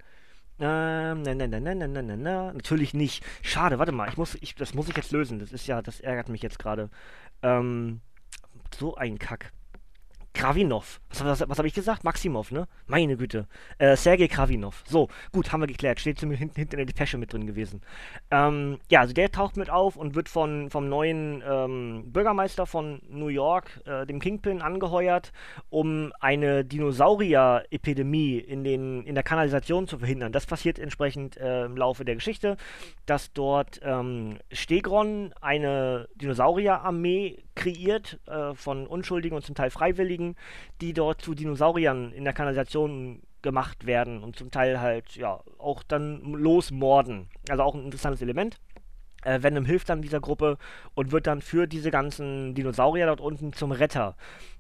Ähm, 0.59 1.23
nein, 1.23 1.37
nein, 1.37 1.51
nein, 1.51 1.63
nein, 1.63 1.79
nein, 1.79 1.93
nein, 1.93 2.23
nein, 2.23 2.57
natürlich 2.57 2.95
nicht. 2.95 3.25
Schade, 3.43 3.79
warte 3.79 3.93
mal, 3.93 4.09
ich 4.09 4.17
muss, 4.17 4.37
ich, 4.41 4.57
das 4.57 4.75
muss 4.75 4.89
ich 4.89 4.97
jetzt 4.97 5.13
lösen. 5.13 5.39
Das 5.39 5.53
ist 5.53 5.69
ja, 5.69 5.83
das 5.83 6.01
ärgert 6.01 6.29
mich 6.29 6.43
jetzt 6.43 6.59
gerade. 6.59 6.91
Ähm, 7.43 8.01
so 8.77 8.97
ein 8.97 9.21
Kack. 9.21 9.53
Kravinov. 10.35 11.01
Was, 11.11 11.25
was, 11.25 11.49
was 11.49 11.59
habe 11.59 11.69
ich 11.69 11.75
gesagt? 11.75 12.05
Maximov, 12.05 12.51
ne? 12.53 12.67
Meine 12.87 13.17
Güte. 13.17 13.47
Äh, 13.79 13.97
Sergei 13.97 14.29
Kravinov. 14.29 14.83
So, 14.87 15.09
gut, 15.33 15.53
haben 15.53 15.61
wir 15.61 15.67
geklärt. 15.67 16.01
Steht 16.01 16.19
zumindest 16.19 16.41
hinten, 16.41 16.57
hinten 16.57 16.75
in 16.75 16.79
der 16.79 16.87
Depesche 16.87 17.19
mit 17.19 17.33
drin 17.33 17.47
gewesen. 17.47 17.83
Ähm, 18.31 18.79
ja, 18.91 19.01
also 19.01 19.13
der 19.13 19.31
taucht 19.31 19.57
mit 19.57 19.69
auf 19.71 19.97
und 19.97 20.15
wird 20.15 20.29
von, 20.29 20.71
vom 20.71 20.89
neuen 20.89 21.43
ähm, 21.47 22.05
Bürgermeister 22.13 22.67
von 22.67 23.03
New 23.09 23.29
York, 23.29 23.81
äh, 23.85 24.07
dem 24.07 24.21
Kingpin, 24.21 24.63
angeheuert, 24.63 25.33
um 25.69 26.13
eine 26.21 26.65
Dinosaurier-Epidemie 26.65 28.39
in, 28.39 28.65
in 28.65 29.15
der 29.15 29.25
Kanalisation 29.25 29.87
zu 29.87 29.99
verhindern. 29.99 30.33
Das 30.33 30.47
passiert 30.47 30.79
entsprechend 30.79 31.37
äh, 31.37 31.65
im 31.65 31.77
Laufe 31.77 32.05
der 32.05 32.15
Geschichte, 32.15 32.57
dass 33.07 33.33
dort 33.33 33.81
ähm, 33.83 34.39
Stegron 34.51 35.35
eine 35.41 36.09
Dinosaurier-Armee 36.15 37.43
kreiert 37.55 38.19
äh, 38.27 38.55
von 38.55 38.87
Unschuldigen 38.87 39.37
und 39.37 39.45
zum 39.45 39.55
Teil 39.55 39.71
Freiwilligen, 39.71 40.22
die 40.81 40.93
dort 40.93 41.23
zu 41.23 41.35
Dinosauriern 41.35 42.13
in 42.13 42.25
der 42.25 42.33
Kanalisation 42.33 43.23
gemacht 43.43 43.87
werden 43.87 44.23
und 44.23 44.37
zum 44.37 44.51
Teil 44.51 44.81
halt 44.81 45.17
ja 45.17 45.41
auch 45.59 45.83
dann 45.83 46.23
losmorden. 46.33 47.29
Also 47.49 47.63
auch 47.63 47.75
ein 47.75 47.85
interessantes 47.85 48.23
Element. 48.23 48.59
Äh, 49.25 49.43
Venom 49.43 49.65
hilft 49.65 49.89
dann 49.89 50.03
dieser 50.03 50.21
Gruppe 50.21 50.59
und 50.95 51.13
wird 51.13 51.27
dann 51.27 51.41
für 51.41 51.67
diese 51.67 51.91
ganzen 51.91 52.55
Dinosaurier 52.55 53.07
dort 53.07 53.21
unten 53.21 53.53
zum 53.53 53.73
Retter. 53.73 54.17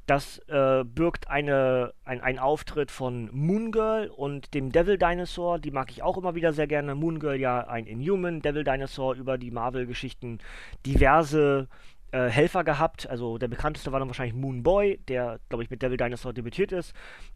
Das 0.06 0.38
äh, 0.48 0.84
birgt 0.84 1.28
eine, 1.28 1.94
ein, 2.04 2.20
ein 2.20 2.38
Auftritt 2.38 2.90
von 2.90 3.28
Moon 3.32 3.70
Girl 3.70 4.08
und 4.08 4.52
dem 4.52 4.72
Devil 4.72 4.98
Dinosaur. 4.98 5.60
Die 5.60 5.70
mag 5.70 5.90
ich 5.90 6.02
auch 6.02 6.16
immer 6.16 6.34
wieder 6.34 6.52
sehr 6.52 6.66
gerne. 6.66 6.94
Moon 6.96 7.20
Girl 7.20 7.38
ja 7.38 7.66
ein 7.68 7.86
Inhuman, 7.86 8.42
Devil 8.42 8.64
Dinosaur 8.64 9.14
über 9.14 9.38
die 9.38 9.52
Marvel-Geschichten 9.52 10.38
diverse 10.84 11.68
äh, 12.12 12.28
Helfer 12.28 12.62
gehabt. 12.62 13.08
Also 13.08 13.38
der 13.38 13.48
bekannteste 13.48 13.90
war 13.90 13.98
dann 13.98 14.08
wahrscheinlich 14.08 14.34
Moon 14.34 14.62
Boy, 14.62 15.00
der, 15.08 15.40
glaube 15.48 15.64
ich, 15.64 15.70
mit 15.70 15.82
Devil 15.82 15.96
Dinosaur 15.96 16.32
debütiert 16.32 16.70
ist. 16.72 16.94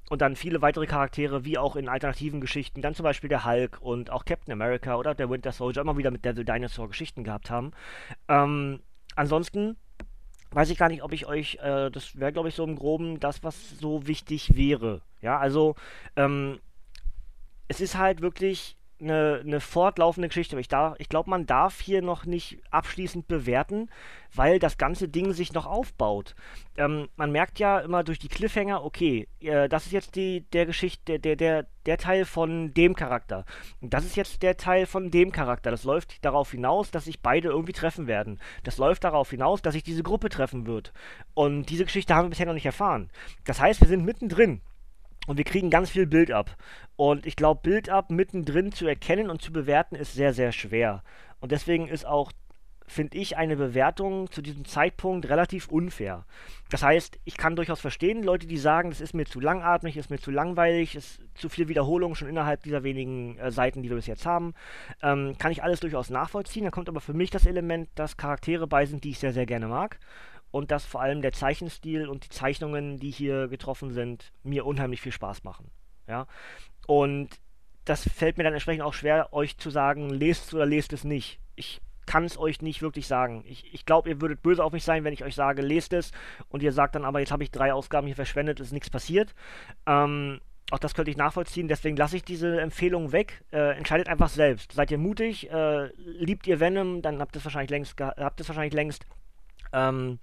Und 0.09 0.23
dann 0.23 0.37
viele 0.37 0.63
weitere 0.63 0.87
Charaktere, 0.87 1.45
wie 1.45 1.59
auch 1.59 1.77
in 1.77 1.89
alternativen 1.89 2.41
Geschichten, 2.41 2.83
dann 2.83 2.95
zum 2.95 3.05
Beispiel 3.05 3.29
der 3.29 3.45
Hulk 3.45 3.79
und 3.81 4.11
auch 4.11 4.25
Captain 4.25 4.53
America 4.53 4.97
oder 4.97 5.15
der 5.15 5.29
Winter 5.31 5.53
Soldier 5.53 5.83
immer 5.83 5.97
wieder 5.97 6.11
mit 6.11 6.25
Devil 6.25 6.45
Dinosaur 6.45 6.89
Geschichten 6.89 7.25
gehabt 7.25 7.51
haben. 7.51 7.73
Ähm, 8.29 8.81
ansonsten 9.17 9.77
weiß 10.51 10.71
ich 10.71 10.79
gar 10.79 10.89
nicht, 10.89 11.03
ob 11.03 11.13
ich 11.13 11.27
euch, 11.27 11.59
äh, 11.63 11.91
das 11.91 12.19
wäre, 12.19 12.33
glaube 12.33 12.49
ich, 12.49 12.55
so 12.55 12.65
im 12.65 12.77
Groben 12.77 13.19
das, 13.19 13.43
was 13.43 13.79
so 13.79 14.07
wichtig 14.07 14.57
wäre. 14.57 15.03
Ja, 15.21 15.39
also, 15.39 15.75
ähm, 16.17 16.61
es 17.69 17.81
ist 17.81 17.97
halt 17.97 18.21
wirklich 18.21 18.77
eine, 19.01 19.41
eine 19.45 19.61
fortlaufende 19.61 20.29
Geschichte. 20.29 20.57
Aber 20.57 20.61
ich, 20.61 21.01
ich 21.01 21.09
glaube, 21.09 21.31
man 21.31 21.47
darf 21.47 21.81
hier 21.81 22.03
noch 22.03 22.25
nicht 22.25 22.59
abschließend 22.71 23.29
bewerten, 23.29 23.91
weil 24.35 24.59
das 24.59 24.79
ganze 24.79 25.09
Ding 25.09 25.33
sich 25.33 25.53
noch 25.53 25.67
aufbaut. 25.67 26.35
Ähm, 26.77 27.09
man 27.17 27.33
merkt 27.33 27.59
ja 27.59 27.79
immer 27.79 28.05
durch 28.05 28.19
die 28.19 28.29
Cliffhanger, 28.29 28.85
okay, 28.85 29.29
äh, 29.41 29.69
das 29.69 29.87
ist 29.87 29.93
jetzt 29.93 30.17
die, 30.17 30.43
der 30.53 30.67
Geschichte, 30.67 31.19
der, 31.19 31.37
der, 31.37 31.67
der 31.87 31.99
Teil 31.99 32.25
von 32.25 32.75
dem 32.75 32.95
Charakter. 32.95 33.45
Und 33.81 33.95
das 33.95 34.05
ist 34.05 34.17
jetzt 34.17 34.43
der 34.43 34.57
Teil 34.57 34.87
von 34.87 35.11
dem 35.11 35.33
Charakter. 35.33 35.71
Das 35.71 35.85
läuft 35.85 36.25
darauf 36.25 36.51
hinaus, 36.51 36.91
dass 36.91 37.05
sich 37.05 37.21
beide 37.21 37.49
irgendwie 37.49 37.73
treffen 37.73 38.07
werden. 38.07 38.41
Das 38.65 38.79
läuft 38.79 39.05
darauf 39.05 39.31
hinaus, 39.31 39.63
dass 39.63 39.75
sich 39.75 39.83
diese 39.83 40.03
Gruppe 40.03 40.29
treffen 40.29 40.67
wird. 40.67 40.93
Und 41.35 41.67
diese 41.67 41.85
Geschichte 41.85 42.15
haben 42.15 42.27
wir 42.27 42.31
bisher 42.31 42.47
noch 42.47 42.55
nicht 42.55 42.67
erfahren. 42.67 43.11
Das 43.45 43.61
heißt, 43.61 43.81
wir 43.81 43.89
sind 43.89 44.05
mittendrin. 44.05 44.61
Und 45.27 45.37
wir 45.37 45.45
kriegen 45.45 45.71
ganz 45.71 45.91
viel 45.91 46.07
Bild 46.07 46.31
ab. 46.31 46.57
Und 46.97 47.27
ich 47.27 47.37
glaube, 47.37 47.61
Bild 47.63 47.91
ab 47.91 48.11
mittendrin 48.11 48.73
zu 48.73 48.87
erkennen 48.87 49.29
und 49.31 49.43
zu 49.43 49.53
bewerten 49.53 49.97
ist 49.97 50.15
sehr, 50.15 50.33
sehr 50.33 50.53
schwer. 50.53 51.03
Und 51.41 51.53
deswegen 51.53 51.89
ist 51.89 52.07
auch, 52.07 52.33
finde 52.87 53.19
ich, 53.19 53.37
eine 53.37 53.57
Bewertung 53.57 54.31
zu 54.31 54.41
diesem 54.41 54.65
Zeitpunkt 54.65 55.29
relativ 55.29 55.69
unfair. 55.69 56.25
Das 56.71 56.83
heißt, 56.83 57.19
ich 57.25 57.37
kann 57.37 57.57
durchaus 57.57 57.81
verstehen, 57.81 58.23
Leute, 58.23 58.47
die 58.47 58.57
sagen, 58.57 58.91
das 58.91 59.01
ist 59.01 59.13
mir 59.13 59.25
zu 59.25 59.41
langatmig, 59.41 59.97
ist 59.97 60.09
mir 60.09 60.19
zu 60.19 60.31
langweilig, 60.31 60.95
ist 60.95 61.21
zu 61.35 61.49
viel 61.49 61.69
Wiederholung 61.69 62.15
schon 62.15 62.29
innerhalb 62.29 62.63
dieser 62.63 62.85
wenigen 62.85 63.39
äh, 63.39 63.51
Seiten, 63.51 63.83
die 63.83 63.89
wir 63.89 63.97
bis 63.97 64.07
jetzt 64.07 64.25
haben. 64.25 64.55
Ähm, 65.03 65.37
kann 65.39 65.53
ich 65.53 65.63
alles 65.63 65.81
durchaus 65.81 66.11
nachvollziehen. 66.11 66.65
Da 66.65 66.71
kommt 66.71 66.89
aber 66.89 67.01
für 67.01 67.15
mich 67.15 67.31
das 67.31 67.45
Element, 67.47 67.89
dass 67.97 68.17
Charaktere 68.17 68.67
bei 68.69 68.87
sind, 68.87 69.03
die 69.03 69.11
ich 69.11 69.19
sehr, 69.19 69.33
sehr 69.33 69.47
gerne 69.47 69.67
mag 69.67 69.99
und 70.51 70.71
dass 70.71 70.85
vor 70.85 71.01
allem 71.01 71.23
der 71.23 71.33
Zeichenstil 71.33 72.09
und 72.09 72.25
die 72.25 72.29
Zeichnungen, 72.29 72.99
die 72.99 73.11
hier 73.11 73.49
getroffen 73.49 73.93
sind, 73.93 74.33
mir 74.43 74.65
unheimlich 74.67 75.01
viel 75.01 75.13
Spaß 75.13 75.45
machen. 75.45 75.71
Ja. 76.09 76.27
Und 76.87 77.31
das 77.85 78.09
fällt 78.09 78.37
mir 78.37 78.45
dann 78.45 78.53
entsprechend 78.53 78.83
auch 78.83 78.95
schwer, 78.95 79.33
euch 79.33 79.59
zu 79.59 79.71
sagen, 79.71 80.11
lest 80.11 80.47
es 80.47 80.55
oder 80.55 80.67
lest 80.67 80.93
es 80.93 81.05
nicht. 81.05 81.41
Ich 81.55 81.81
kann 82.07 82.25
es 82.25 82.39
euch 82.39 82.63
nicht 82.63 82.83
wirklich 82.83 83.07
sagen. 83.07 83.45
Ich, 83.47 83.73
ich 83.75 83.85
glaube, 83.85 84.09
ihr 84.09 84.21
würdet 84.21 84.43
böse 84.43 84.65
auf 84.65 84.73
mich 84.73 84.85
sein, 84.85 85.05
wenn 85.05 85.13
ich 85.13 85.25
euch 85.25 85.35
sage, 85.35 85.63
lest 85.63 85.93
es 85.93 86.13
und 86.49 86.63
ihr 86.63 86.73
sagt 86.73 86.95
dann 86.95 87.05
aber, 87.05 87.21
jetzt 87.21 87.33
habe 87.33 87.43
ich 87.43 87.51
drei 87.51 87.73
Ausgaben 87.73 88.07
hier 88.07 88.17
verschwendet, 88.17 88.61
ist 88.61 88.73
nichts 88.73 88.91
passiert. 88.91 89.35
Ähm, 89.87 90.41
auch 90.71 90.79
das 90.79 90.95
könnte 90.95 91.11
ich 91.11 91.17
nachvollziehen, 91.17 91.69
deswegen 91.69 91.97
lasse 91.97 92.17
ich 92.17 92.25
diese 92.25 92.61
Empfehlung 92.61 93.13
weg. 93.13 93.45
Äh, 93.53 93.77
entscheidet 93.77 94.09
einfach 94.09 94.29
selbst. 94.29 94.73
Seid 94.73 94.91
ihr 94.91 94.99
mutig, 94.99 95.51
äh, 95.51 95.87
liebt 95.97 96.47
ihr 96.47 96.59
Venom, 96.59 97.03
dann 97.03 97.21
habt 97.21 97.37
ihr 97.37 97.39
es 97.39 97.45
wahrscheinlich 97.45 97.71
längst, 97.71 98.01
habt 98.01 98.41
es 98.41 98.49
wahrscheinlich 98.49 98.75
längst. 98.75 99.07
Ähm, 99.77 100.19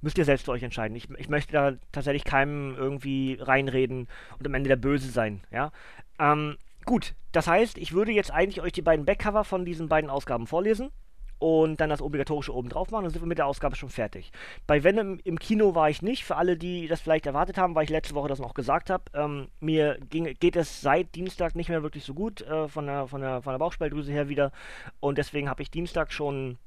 müsst 0.00 0.18
ihr 0.18 0.24
selbst 0.24 0.44
für 0.44 0.52
euch 0.52 0.62
entscheiden. 0.62 0.96
Ich, 0.96 1.08
ich 1.18 1.28
möchte 1.28 1.52
da 1.52 1.72
tatsächlich 1.92 2.24
keinem 2.24 2.74
irgendwie 2.76 3.38
reinreden 3.40 4.08
und 4.38 4.46
am 4.46 4.54
Ende 4.54 4.68
der 4.68 4.76
Böse 4.76 5.10
sein, 5.10 5.42
ja. 5.50 5.72
Ähm, 6.18 6.56
gut, 6.84 7.14
das 7.32 7.46
heißt, 7.46 7.78
ich 7.78 7.92
würde 7.92 8.12
jetzt 8.12 8.30
eigentlich 8.30 8.60
euch 8.60 8.72
die 8.72 8.82
beiden 8.82 9.04
Backcover 9.04 9.44
von 9.44 9.64
diesen 9.64 9.88
beiden 9.88 10.10
Ausgaben 10.10 10.46
vorlesen 10.46 10.90
und 11.38 11.80
dann 11.80 11.90
das 11.90 12.00
obligatorische 12.00 12.54
oben 12.54 12.68
drauf 12.68 12.90
machen, 12.90 13.04
dann 13.04 13.12
sind 13.12 13.22
wir 13.22 13.26
mit 13.26 13.38
der 13.38 13.46
Ausgabe 13.46 13.76
schon 13.76 13.88
fertig. 13.88 14.30
Bei 14.66 14.84
Venom 14.84 15.18
im 15.24 15.38
Kino 15.38 15.74
war 15.74 15.90
ich 15.90 16.02
nicht, 16.02 16.24
für 16.24 16.36
alle, 16.36 16.56
die 16.56 16.86
das 16.86 17.00
vielleicht 17.00 17.26
erwartet 17.26 17.58
haben, 17.58 17.74
weil 17.74 17.84
ich 17.84 17.90
letzte 17.90 18.14
Woche 18.14 18.28
das 18.28 18.38
noch 18.38 18.54
gesagt 18.54 18.90
habe. 18.90 19.04
Ähm, 19.14 19.48
mir 19.60 19.98
ging, 20.10 20.24
geht 20.38 20.56
es 20.56 20.80
seit 20.80 21.14
Dienstag 21.14 21.54
nicht 21.54 21.68
mehr 21.68 21.82
wirklich 21.82 22.04
so 22.04 22.14
gut 22.14 22.42
äh, 22.42 22.68
von, 22.68 22.86
der, 22.86 23.08
von, 23.08 23.20
der, 23.20 23.42
von 23.42 23.52
der 23.52 23.58
Bauchspeicheldrüse 23.58 24.12
her 24.12 24.28
wieder 24.28 24.52
und 25.00 25.18
deswegen 25.18 25.48
habe 25.48 25.62
ich 25.62 25.70
Dienstag 25.70 26.12
schon 26.12 26.58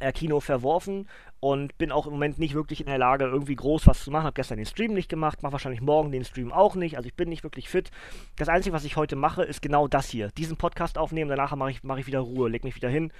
äh, 0.00 0.12
Kino 0.12 0.40
verworfen 0.40 1.08
und 1.40 1.76
bin 1.78 1.90
auch 1.90 2.06
im 2.06 2.12
Moment 2.12 2.38
nicht 2.38 2.54
wirklich 2.54 2.80
in 2.80 2.86
der 2.86 2.98
Lage, 2.98 3.24
irgendwie 3.24 3.56
groß 3.56 3.86
was 3.86 4.04
zu 4.04 4.10
machen. 4.10 4.24
Habe 4.24 4.34
gestern 4.34 4.58
den 4.58 4.66
Stream 4.66 4.92
nicht 4.92 5.08
gemacht, 5.08 5.42
mache 5.42 5.52
wahrscheinlich 5.52 5.80
morgen 5.80 6.12
den 6.12 6.24
Stream 6.24 6.52
auch 6.52 6.74
nicht. 6.74 6.96
Also 6.96 7.08
ich 7.08 7.14
bin 7.14 7.30
nicht 7.30 7.42
wirklich 7.42 7.68
fit. 7.68 7.90
Das 8.36 8.48
Einzige, 8.48 8.74
was 8.74 8.84
ich 8.84 8.96
heute 8.96 9.16
mache, 9.16 9.42
ist 9.42 9.62
genau 9.62 9.88
das 9.88 10.10
hier. 10.10 10.28
Diesen 10.36 10.58
Podcast 10.58 10.98
aufnehmen, 10.98 11.30
danach 11.30 11.56
mache 11.56 11.70
ich, 11.70 11.82
mach 11.82 11.96
ich 11.96 12.06
wieder 12.06 12.20
Ruhe, 12.20 12.50
leg 12.50 12.62
mich 12.62 12.76
wieder 12.76 12.90
hin. 12.90 13.10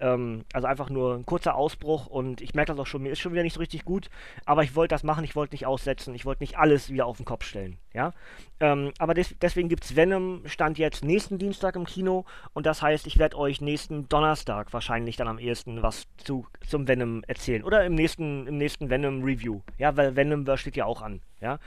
Ähm, 0.00 0.44
also 0.52 0.68
einfach 0.68 0.90
nur 0.90 1.14
ein 1.14 1.26
kurzer 1.26 1.56
Ausbruch 1.56 2.06
und 2.06 2.40
ich 2.40 2.54
merke 2.54 2.72
das 2.72 2.78
auch 2.78 2.86
schon, 2.86 3.02
mir 3.02 3.10
ist 3.10 3.18
schon 3.18 3.32
wieder 3.32 3.42
nicht 3.42 3.54
so 3.54 3.60
richtig 3.60 3.84
gut, 3.84 4.10
aber 4.44 4.62
ich 4.62 4.76
wollte 4.76 4.94
das 4.94 5.02
machen, 5.02 5.24
ich 5.24 5.34
wollte 5.34 5.54
nicht 5.54 5.66
aussetzen, 5.66 6.14
ich 6.14 6.24
wollte 6.24 6.42
nicht 6.42 6.56
alles 6.56 6.90
wieder 6.90 7.06
auf 7.06 7.16
den 7.16 7.26
Kopf 7.26 7.44
stellen, 7.44 7.78
ja. 7.92 8.12
Ähm, 8.60 8.92
aber 8.98 9.14
des 9.14 9.34
deswegen 9.42 9.68
gibt 9.68 9.84
es 9.84 9.96
Venom, 9.96 10.42
stand 10.46 10.78
jetzt 10.78 11.04
nächsten 11.04 11.38
Dienstag 11.38 11.74
im 11.74 11.84
Kino 11.84 12.26
und 12.54 12.64
das 12.64 12.80
heißt, 12.80 13.08
ich 13.08 13.18
werde 13.18 13.36
euch 13.36 13.60
nächsten 13.60 14.08
Donnerstag 14.08 14.72
wahrscheinlich 14.72 15.16
dann 15.16 15.26
am 15.26 15.40
ehesten 15.40 15.82
was 15.82 16.06
zu, 16.18 16.46
zum 16.64 16.86
Venom 16.86 17.24
erzählen 17.26 17.64
oder 17.68 17.84
im 17.84 17.94
nächsten, 17.94 18.46
im 18.46 18.56
nächsten 18.56 18.88
Venom 18.88 19.22
Review. 19.22 19.60
Ja, 19.76 19.94
weil 19.94 20.16
Venom 20.16 20.46
steht 20.56 20.74
ja 20.74 20.86
auch 20.86 21.02
an. 21.02 21.20
Ja, 21.38 21.58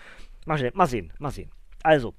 mal, 0.48 0.58
sehen, 0.58 0.72
mal 0.74 0.88
sehen, 0.88 1.14
mal 1.20 1.30
sehen. 1.30 1.52
Also, 1.84 2.16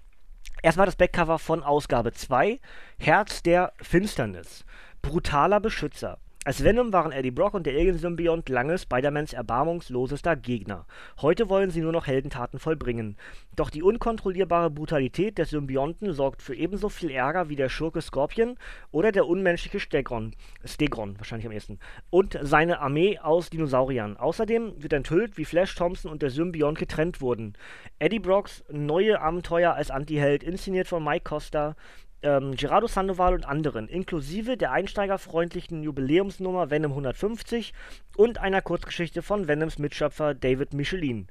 erstmal 0.63 0.87
das 0.87 0.95
Backcover 0.95 1.41
von 1.41 1.65
Ausgabe 1.65 2.13
2, 2.13 2.61
Herz 2.99 3.43
der 3.43 3.73
Finsternis. 3.83 4.65
Brutaler 5.03 5.59
Beschützer. 5.59 6.19
Als 6.45 6.65
Venom 6.65 6.93
waren 6.93 7.13
Eddie 7.13 7.31
Brock 7.31 7.55
und 7.55 7.67
der 7.67 7.75
Alien-Symbiont 7.75 8.49
lange 8.49 8.77
Spider-Mans 8.77 9.33
erbarmungslosester 9.33 10.35
Gegner. 10.35 10.87
Heute 11.21 11.49
wollen 11.49 11.71
sie 11.71 11.81
nur 11.81 11.93
noch 11.93 12.09
Heldentaten 12.09 12.59
vollbringen. 12.59 13.17
Doch 13.55 13.71
die 13.71 13.85
unkontrollierbare 13.85 14.69
Brutalität 14.69 15.39
des 15.39 15.51
Symbionten 15.51 16.13
sorgt 16.13 16.43
für 16.43 16.57
ebenso 16.57 16.89
viel 16.89 17.13
Ärger 17.13 17.49
wie 17.49 17.55
der 17.55 17.69
Schurke 17.69 18.03
Scorpion 18.03 18.57
oder 18.91 19.13
der 19.13 19.29
unmenschliche 19.29 19.79
Stegron, 19.79 20.35
Stegron 20.65 21.17
wahrscheinlich 21.17 21.47
am 21.47 21.53
ehesten, 21.53 21.79
und 22.11 22.37
seine 22.43 22.81
Armee 22.81 23.21
aus 23.21 23.49
Dinosauriern. 23.49 24.17
Außerdem 24.17 24.83
wird 24.83 24.95
enthüllt, 24.95 25.39
wie 25.39 25.45
Flash 25.45 25.77
Thompson 25.77 26.11
und 26.11 26.23
der 26.23 26.31
Symbiont 26.31 26.77
getrennt 26.77 27.21
wurden. 27.21 27.53
Eddie 28.01 28.19
Brocks 28.19 28.65
neue 28.69 29.21
Abenteuer 29.21 29.75
als 29.75 29.93
Antiheld, 29.93 30.43
inszeniert 30.43 30.89
von 30.89 31.05
Mike 31.05 31.23
Costa, 31.23 31.77
ähm, 32.23 32.55
Gerardo 32.57 32.87
Sandoval 32.87 33.35
und 33.35 33.45
anderen, 33.45 33.89
inklusive 33.89 34.57
der 34.57 34.73
einsteigerfreundlichen 34.73 35.83
Jubiläumsnummer 35.83 36.71
Venom 36.71 36.93
150 36.93 37.73
und 38.17 38.39
einer 38.39 38.63
Kurzgeschichte 38.63 39.23
von 39.23 39.49
Venoms 39.49 39.79
Mitschöpfer 39.79 40.35
David 40.35 40.75
Michelin 40.75 41.29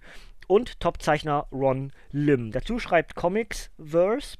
und 0.48 0.80
Topzeichner 0.80 1.48
Ron 1.52 1.92
Lim. 2.12 2.52
Dazu 2.52 2.80
schreibt 2.80 3.16
Comics 3.16 3.72
Verse 3.80 4.38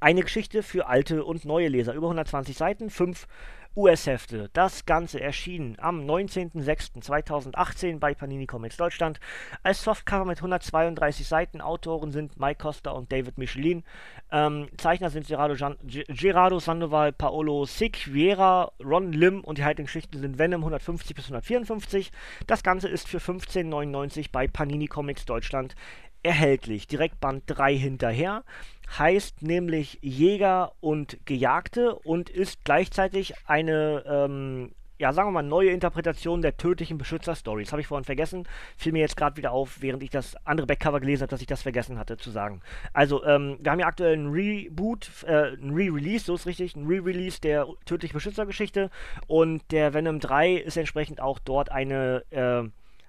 eine 0.00 0.22
Geschichte 0.22 0.62
für 0.62 0.86
alte 0.86 1.24
und 1.24 1.44
neue 1.44 1.68
Leser, 1.68 1.94
über 1.94 2.06
120 2.06 2.56
Seiten, 2.56 2.90
fünf 2.90 3.26
US-Hefte. 3.76 4.48
Das 4.54 4.86
Ganze 4.86 5.20
erschien 5.20 5.76
am 5.78 6.00
19.06.2018 6.00 7.98
bei 7.98 8.14
Panini 8.14 8.46
Comics 8.46 8.78
Deutschland 8.78 9.20
als 9.62 9.82
Softcover 9.84 10.24
mit 10.24 10.38
132 10.38 11.28
Seiten. 11.28 11.60
Autoren 11.60 12.10
sind 12.10 12.40
Mike 12.40 12.62
Costa 12.62 12.92
und 12.92 13.12
David 13.12 13.36
Michelin. 13.36 13.84
Ähm, 14.32 14.68
Zeichner 14.78 15.10
sind 15.10 15.28
Gerardo, 15.28 15.54
Gian 15.54 15.76
Gerardo 15.84 16.58
Sandoval, 16.58 17.12
Paolo 17.12 17.66
Sequeira, 17.66 18.72
Ron 18.82 19.12
Lim 19.12 19.44
und 19.44 19.58
die 19.58 19.64
heutigen 19.64 19.86
Geschichten 19.86 20.18
sind 20.18 20.38
Venom 20.38 20.62
150 20.62 21.14
bis 21.14 21.26
154. 21.26 22.12
Das 22.46 22.62
Ganze 22.62 22.88
ist 22.88 23.06
für 23.08 23.18
15,99 23.18 24.30
bei 24.32 24.48
Panini 24.48 24.86
Comics 24.86 25.26
Deutschland 25.26 25.74
erhältlich. 26.22 26.86
Direkt 26.88 27.20
Band 27.20 27.44
3 27.46 27.76
hinterher 27.76 28.42
heißt 28.98 29.42
nämlich 29.42 29.98
Jäger 30.02 30.72
und 30.80 31.18
Gejagte 31.24 31.94
und 31.94 32.30
ist 32.30 32.64
gleichzeitig 32.64 33.34
eine, 33.46 34.04
ähm, 34.06 34.72
ja, 34.98 35.12
sagen 35.12 35.28
wir 35.28 35.32
mal, 35.32 35.42
neue 35.42 35.70
Interpretation 35.70 36.40
der 36.40 36.56
tödlichen 36.56 36.96
Beschützer-Story. 36.96 37.64
Das 37.64 37.72
habe 37.72 37.82
ich 37.82 37.86
vorhin 37.86 38.04
vergessen. 38.04 38.48
Fiel 38.78 38.92
mir 38.92 39.00
jetzt 39.00 39.16
gerade 39.16 39.36
wieder 39.36 39.52
auf, 39.52 39.82
während 39.82 40.02
ich 40.02 40.10
das 40.10 40.36
andere 40.46 40.66
Backcover 40.66 41.00
gelesen 41.00 41.22
habe, 41.22 41.30
dass 41.30 41.42
ich 41.42 41.46
das 41.46 41.62
vergessen 41.62 41.98
hatte 41.98 42.16
zu 42.16 42.30
sagen. 42.30 42.62
Also, 42.94 43.24
ähm, 43.24 43.58
wir 43.60 43.72
haben 43.72 43.80
ja 43.80 43.86
aktuell 43.86 44.14
einen 44.14 44.32
Reboot, 44.32 45.10
äh, 45.26 45.52
ein 45.52 45.74
Re-Release, 45.74 46.24
so 46.24 46.34
ist 46.34 46.46
richtig, 46.46 46.76
ein 46.76 46.86
Re-Release 46.86 47.40
der 47.40 47.66
tödlichen 47.84 48.14
Beschützer-Geschichte 48.14 48.90
und 49.26 49.62
der 49.70 49.92
Venom 49.92 50.20
3 50.20 50.54
ist 50.54 50.78
entsprechend 50.78 51.20
auch 51.20 51.38
dort 51.38 51.70
eine, 51.70 52.22
äh, 52.30 52.68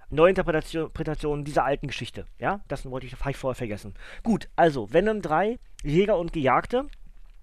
Neuinterpretation 0.10 1.44
dieser 1.44 1.66
alten 1.66 1.88
Geschichte. 1.88 2.26
Ja, 2.40 2.62
das 2.68 2.90
wollte 2.90 3.06
ich, 3.06 3.14
ich 3.14 3.38
vorher 3.38 3.56
vergessen. 3.56 3.94
Gut, 4.24 4.50
also 4.56 4.92
Venom 4.94 5.22
3, 5.22 5.60
Jäger 5.84 6.18
und 6.18 6.34
Gejagte. 6.34 6.88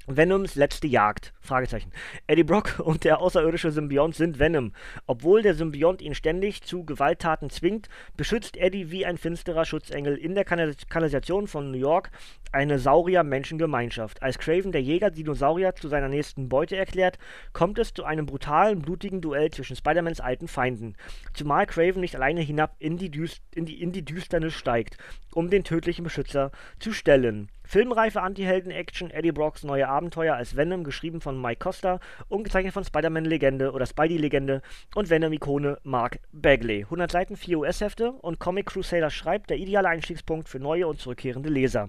Venoms 0.06 0.54
letzte 0.54 0.86
Jagd? 0.86 1.32
Fragezeichen. 1.40 1.90
Eddie 2.26 2.44
Brock 2.44 2.78
und 2.84 3.04
der 3.04 3.20
außerirdische 3.20 3.70
Symbiont 3.70 4.14
sind 4.14 4.38
Venom. 4.38 4.72
Obwohl 5.06 5.40
der 5.40 5.54
Symbiont 5.54 6.02
ihn 6.02 6.14
ständig 6.14 6.62
zu 6.62 6.84
Gewalttaten 6.84 7.48
zwingt, 7.48 7.88
beschützt 8.16 8.58
Eddie 8.58 8.90
wie 8.90 9.06
ein 9.06 9.16
finsterer 9.16 9.64
Schutzengel 9.64 10.16
in 10.16 10.34
der 10.34 10.44
Kanalisation 10.44 11.46
von 11.46 11.70
New 11.70 11.78
York 11.78 12.10
eine 12.52 12.78
Saurier-Menschengemeinschaft. 12.78 14.22
Als 14.22 14.38
Craven 14.38 14.72
der 14.72 14.82
Jäger 14.82 15.10
Dinosaurier 15.10 15.74
zu 15.74 15.88
seiner 15.88 16.08
nächsten 16.08 16.48
Beute 16.48 16.76
erklärt, 16.76 17.18
kommt 17.52 17.78
es 17.78 17.94
zu 17.94 18.04
einem 18.04 18.26
brutalen, 18.26 18.82
blutigen 18.82 19.20
Duell 19.20 19.50
zwischen 19.50 19.74
Spider-Mans 19.76 20.20
alten 20.20 20.48
Feinden. 20.48 20.96
Zumal 21.32 21.66
Craven 21.66 22.00
nicht 22.00 22.14
alleine 22.14 22.42
hinab 22.42 22.76
in 22.78 22.96
die, 22.96 23.10
in 23.54 23.64
die, 23.64 23.82
in 23.82 23.92
die 23.92 24.04
Düsternis 24.04 24.54
steigt, 24.54 24.98
um 25.32 25.50
den 25.50 25.64
tödlichen 25.64 26.04
Beschützer 26.04 26.52
zu 26.78 26.92
stellen. 26.92 27.48
Filmreife 27.66 28.20
Anti-Helden-Action, 28.20 29.10
Eddie 29.10 29.32
Brocks 29.32 29.64
neue 29.64 29.88
Abenteuer 29.88 30.36
als 30.36 30.54
Venom, 30.54 30.84
geschrieben 30.84 31.22
von 31.22 31.40
Mike 31.40 31.60
Costa 31.60 31.98
und 32.28 32.44
gezeichnet 32.44 32.74
von 32.74 32.84
Spider-Man-Legende 32.84 33.72
oder 33.72 33.86
Spidey-Legende 33.86 34.60
und 34.94 35.08
Venom-Ikone 35.08 35.78
Mark 35.82 36.20
Bagley. 36.32 36.82
100 36.82 37.10
Seiten, 37.10 37.36
4 37.36 37.60
US-Hefte 37.60 38.12
und 38.12 38.38
Comic 38.38 38.66
Crusader 38.66 39.10
schreibt, 39.10 39.48
der 39.48 39.56
ideale 39.56 39.88
Einstiegspunkt 39.88 40.48
für 40.48 40.58
neue 40.58 40.86
und 40.86 41.00
zurückkehrende 41.00 41.48
Leser. 41.48 41.88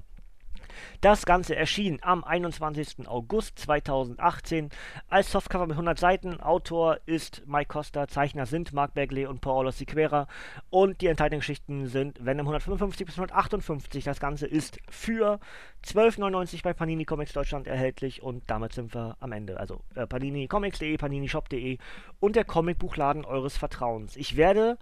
Das 1.02 1.26
Ganze 1.26 1.56
erschien 1.56 2.00
am 2.02 2.24
21. 2.24 3.08
August 3.08 3.60
2018 3.60 4.70
als 5.08 5.32
Softcover 5.32 5.68
mit 5.68 5.74
100 5.74 6.00
Seiten. 6.00 6.40
Autor 6.40 7.00
ist 7.06 7.44
Mike 7.46 7.68
Costa, 7.68 8.08
Zeichner 8.08 8.46
sind 8.46 8.74
Mark 8.74 8.94
Bagley 8.94 9.26
und 9.26 9.42
Paolo 9.42 9.72
Siqueira 9.72 10.28
und 10.70 11.02
die 11.02 11.08
enthaltenen 11.08 11.40
Geschichten 11.40 11.88
sind 11.88 12.24
Venom 12.26 12.48
155 12.48 13.06
bis 13.06 13.16
158. 13.16 14.04
Das 14.04 14.20
Ganze 14.20 14.48
ist 14.48 14.80
für 14.90 15.40
12,99 15.86 16.64
bei 16.64 16.74
Panini 16.74 17.06
Comics 17.06 17.34
Deutschland 17.34 17.68
erhältlich 17.68 18.24
und 18.24 18.44
damit 18.50 18.74
sind 18.74 18.94
wir 18.94 19.18
am 19.20 19.32
Ende. 19.32 19.60
Also 19.60 19.82
äh, 19.96 20.08
paninicomics.de, 20.08 20.98
paninishop.de 20.98 21.78
und 22.20 22.36
der 22.36 22.46
Comicbuchladen 22.46 23.26
eures 23.26 23.58
Vertrauens. 23.58 24.16
Ich 24.16 24.36
werde, 24.36 24.78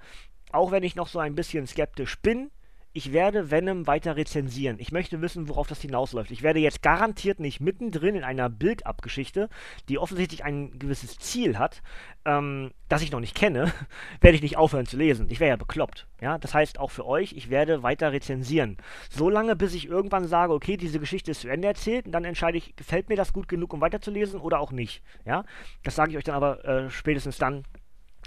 auch 0.51 0.71
wenn 0.71 0.84
ich 0.84 0.95
noch 0.95 1.08
so 1.08 1.19
ein 1.19 1.36
bisschen 1.36 1.67
skeptisch 1.67 2.19
bin, 2.19 2.51
ich 2.93 3.12
werde 3.12 3.49
Venom 3.49 3.88
weiter 3.88 4.15
rezensieren. 4.15 4.77
Ich 4.79 4.91
möchte 4.91 5.19
wissen, 5.21 5.49
worauf 5.49 5.67
das 5.67 5.82
hinausläuft. 5.82 6.29
Ich 6.29 6.43
werde 6.43 6.60
jetzt 6.60 6.84
garantiert 6.84 7.39
nicht 7.39 7.60
mittendrin 7.60 8.15
in 8.15 8.23
einer 8.23 8.49
Build-up-Geschichte, 8.49 9.49
die 9.89 9.97
offensichtlich 9.97 10.43
ein 10.43 10.77
gewisses 10.77 11.17
Ziel 11.17 11.58
hat, 11.58 11.82
ähm, 12.25 12.71
das 12.89 13.01
ich 13.01 13.12
noch 13.12 13.19
nicht 13.19 13.36
kenne, 13.36 13.73
werde 14.21 14.36
ich 14.36 14.43
nicht 14.43 14.58
aufhören 14.58 14.86
zu 14.86 14.95
lesen. 14.95 15.25
Ich 15.29 15.39
wäre 15.39 15.49
ja 15.49 15.56
bekloppt. 15.56 16.08
Ja, 16.21 16.38
das 16.38 16.53
heißt 16.53 16.79
auch 16.79 16.91
für 16.91 17.08
euch, 17.08 17.34
ich 17.34 17.49
werde 17.49 17.82
weiter 17.82 18.12
rezensieren. 18.12 18.77
So 19.10 19.27
lange, 19.27 19.56
bis 19.56 19.73
ich 19.73 19.88
irgendwann 19.88 20.27
sage, 20.27 20.53
okay, 20.53 20.77
diese 20.77 20.99
Geschichte 20.99 21.32
ist 21.32 21.41
zu 21.41 21.49
Ende 21.49 21.67
erzählt, 21.67 22.06
und 22.06 22.12
dann 22.12 22.25
entscheide 22.25 22.60
ich, 22.60 22.75
gefällt 22.75 23.10
mir 23.10 23.15
das 23.15 23.34
gut 23.34 23.47
genug, 23.47 23.73
um 23.73 23.82
weiterzulesen 23.82 24.39
oder 24.39 24.60
auch 24.60 24.71
nicht. 24.71 25.01
Ja, 25.25 25.45
das 25.82 25.95
sage 25.95 26.12
ich 26.12 26.17
euch 26.17 26.23
dann 26.23 26.36
aber 26.36 26.63
äh, 26.63 26.89
spätestens 26.91 27.39
dann, 27.39 27.63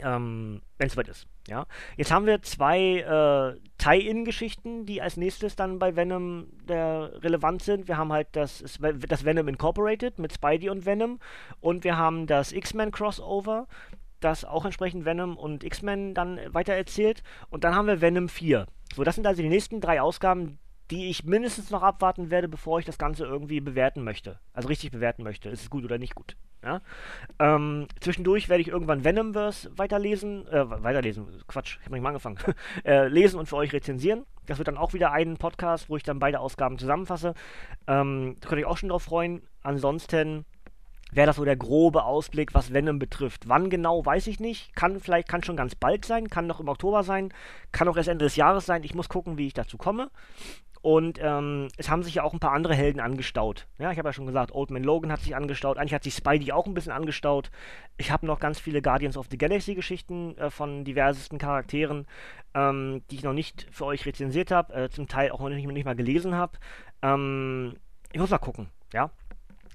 ähm, 0.03 0.63
wenn 0.79 0.87
es 0.87 0.95
soweit 0.95 1.09
ist. 1.09 1.27
Ja, 1.49 1.67
jetzt 1.97 2.11
haben 2.11 2.27
wir 2.27 2.43
zwei 2.43 2.99
äh, 2.99 3.61
Tie-In-Geschichten, 3.79 4.85
die 4.85 5.01
als 5.01 5.17
nächstes 5.17 5.55
dann 5.55 5.79
bei 5.79 5.95
Venom 5.95 6.49
der 6.69 7.23
relevant 7.23 7.63
sind. 7.63 7.89
Wir 7.89 7.97
haben 7.97 8.13
halt 8.13 8.29
das, 8.33 8.65
das 9.09 9.25
Venom 9.25 9.49
Incorporated 9.49 10.19
mit 10.19 10.33
Spidey 10.33 10.71
und 10.71 10.87
Venom 10.87 11.21
und 11.61 11.85
wir 11.85 11.97
haben 11.97 12.27
das 12.27 12.53
X-Men 12.53 12.91
Crossover, 12.91 13.69
das 14.21 14.45
auch 14.45 14.65
entsprechend 14.65 15.05
Venom 15.05 15.37
und 15.37 15.63
X-Men 15.63 16.15
dann 16.15 16.41
weitererzählt 16.49 17.23
und 17.49 17.65
dann 17.65 17.75
haben 17.75 17.87
wir 17.87 18.01
Venom 18.01 18.29
4. 18.29 18.67
So, 18.95 19.05
das 19.05 19.15
sind 19.15 19.27
also 19.27 19.43
die 19.43 19.49
nächsten 19.49 19.81
drei 19.81 20.01
Ausgaben, 20.01 20.59
die 20.90 21.09
ich 21.09 21.25
mindestens 21.25 21.70
noch 21.70 21.83
abwarten 21.83 22.31
werde, 22.31 22.49
bevor 22.49 22.79
ich 22.79 22.85
das 22.85 22.99
Ganze 22.99 23.25
irgendwie 23.25 23.61
bewerten 23.61 24.05
möchte. 24.05 24.38
Also 24.53 24.68
richtig 24.68 24.90
bewerten 24.90 25.22
möchte. 25.22 25.49
Ist 25.49 25.62
es 25.62 25.70
gut 25.70 25.85
oder 25.85 25.99
nicht 25.99 26.14
gut? 26.14 26.37
Ja? 26.62 26.81
Ähm, 27.38 27.87
zwischendurch 28.01 28.49
werde 28.49 28.62
ich 28.62 28.68
irgendwann 28.68 29.05
Venomverse 29.05 29.70
weiterlesen, 29.77 30.46
äh, 30.49 30.68
weiterlesen, 30.83 31.27
Quatsch, 31.46 31.79
ich 31.79 31.85
habe 31.85 31.94
nicht 31.94 32.03
mal 32.03 32.11
angefangen, 32.11 32.38
äh, 32.85 33.09
lesen 33.09 33.38
und 33.38 33.46
für 33.46 33.57
euch 33.57 33.72
rezensieren. 33.72 34.25
Das 34.46 34.59
wird 34.59 34.68
dann 34.68 34.77
auch 34.77 34.92
wieder 34.92 35.12
ein 35.12 35.37
Podcast, 35.37 35.88
wo 35.88 35.96
ich 35.96 36.03
dann 36.03 36.18
beide 36.18 36.40
Ausgaben 36.40 36.79
zusammenfasse. 36.79 37.35
Ähm, 37.87 38.37
da 38.40 38.49
könnt 38.49 38.61
ihr 38.61 38.66
euch 38.66 38.72
auch 38.72 38.77
schon 38.77 38.90
drauf 38.90 39.03
freuen. 39.03 39.42
Ansonsten 39.62 40.44
wäre 41.12 41.27
das 41.27 41.37
so 41.37 41.44
der 41.44 41.57
grobe 41.57 42.05
Ausblick, 42.05 42.55
was 42.55 42.72
Venom 42.72 42.99
betrifft. 42.99 43.49
Wann 43.49 43.70
genau, 43.70 44.05
weiß 44.05 44.27
ich 44.29 44.40
nicht. 44.40 44.75
Kann 44.77 45.01
vielleicht, 45.01 45.29
kann 45.29 45.42
schon 45.42 45.57
ganz 45.57 45.75
bald 45.75 46.05
sein, 46.05 46.29
kann 46.29 46.46
noch 46.46 46.61
im 46.61 46.68
Oktober 46.68 47.03
sein, 47.03 47.33
kann 47.72 47.88
auch 47.88 47.96
erst 47.96 48.09
Ende 48.09 48.25
des 48.25 48.37
Jahres 48.37 48.66
sein. 48.66 48.83
Ich 48.85 48.94
muss 48.94 49.09
gucken, 49.09 49.38
wie 49.38 49.46
ich 49.46 49.55
dazu 49.55 49.79
komme. 49.79 50.11
Und 50.87 51.18
ähm, 51.20 51.66
es 51.79 51.90
haben 51.90 52.05
sich 52.05 52.14
ja 52.14 52.22
auch 52.22 52.33
ein 52.33 52.38
paar 52.38 52.53
andere 52.53 52.72
Helden 52.72 53.01
angestaut. 53.01 53.66
Ja, 53.77 53.90
ich 53.90 53.99
habe 53.99 54.11
ja 54.11 54.12
schon 54.12 54.25
gesagt, 54.25 54.53
Old 54.53 54.70
Man 54.70 54.85
Logan 54.85 55.11
hat 55.11 55.18
sich 55.20 55.35
angestaut. 55.35 55.79
Eigentlich 55.79 55.94
hat 55.94 56.05
sich 56.05 56.14
Spidey 56.14 56.53
auch 56.53 56.64
ein 56.64 56.75
bisschen 56.75 56.92
angestaut. 56.92 57.51
Ich 57.96 58.12
habe 58.12 58.25
noch 58.25 58.38
ganz 58.38 58.61
viele 58.61 58.81
Guardians 58.81 59.16
of 59.16 59.27
the 59.29 59.37
Galaxy 59.37 59.75
Geschichten 59.75 60.38
äh, 60.38 60.49
von 60.49 60.85
diversesten 60.85 61.38
Charakteren, 61.38 62.07
ähm, 62.55 63.03
die 63.11 63.16
ich 63.16 63.25
noch 63.25 63.33
nicht 63.33 63.66
für 63.72 63.85
euch 63.85 64.07
rezensiert 64.07 64.53
habe, 64.53 64.75
äh, 64.75 64.88
zum 64.88 65.09
Teil 65.09 65.33
auch 65.33 65.40
noch 65.40 65.49
nicht, 65.49 65.66
nicht 65.66 65.87
mal 65.87 65.96
gelesen 65.96 66.37
habe. 66.37 66.57
Ähm, 67.03 67.75
ich 68.12 68.20
muss 68.20 68.31
mal 68.31 68.38
gucken, 68.38 68.68
ja. 68.92 69.11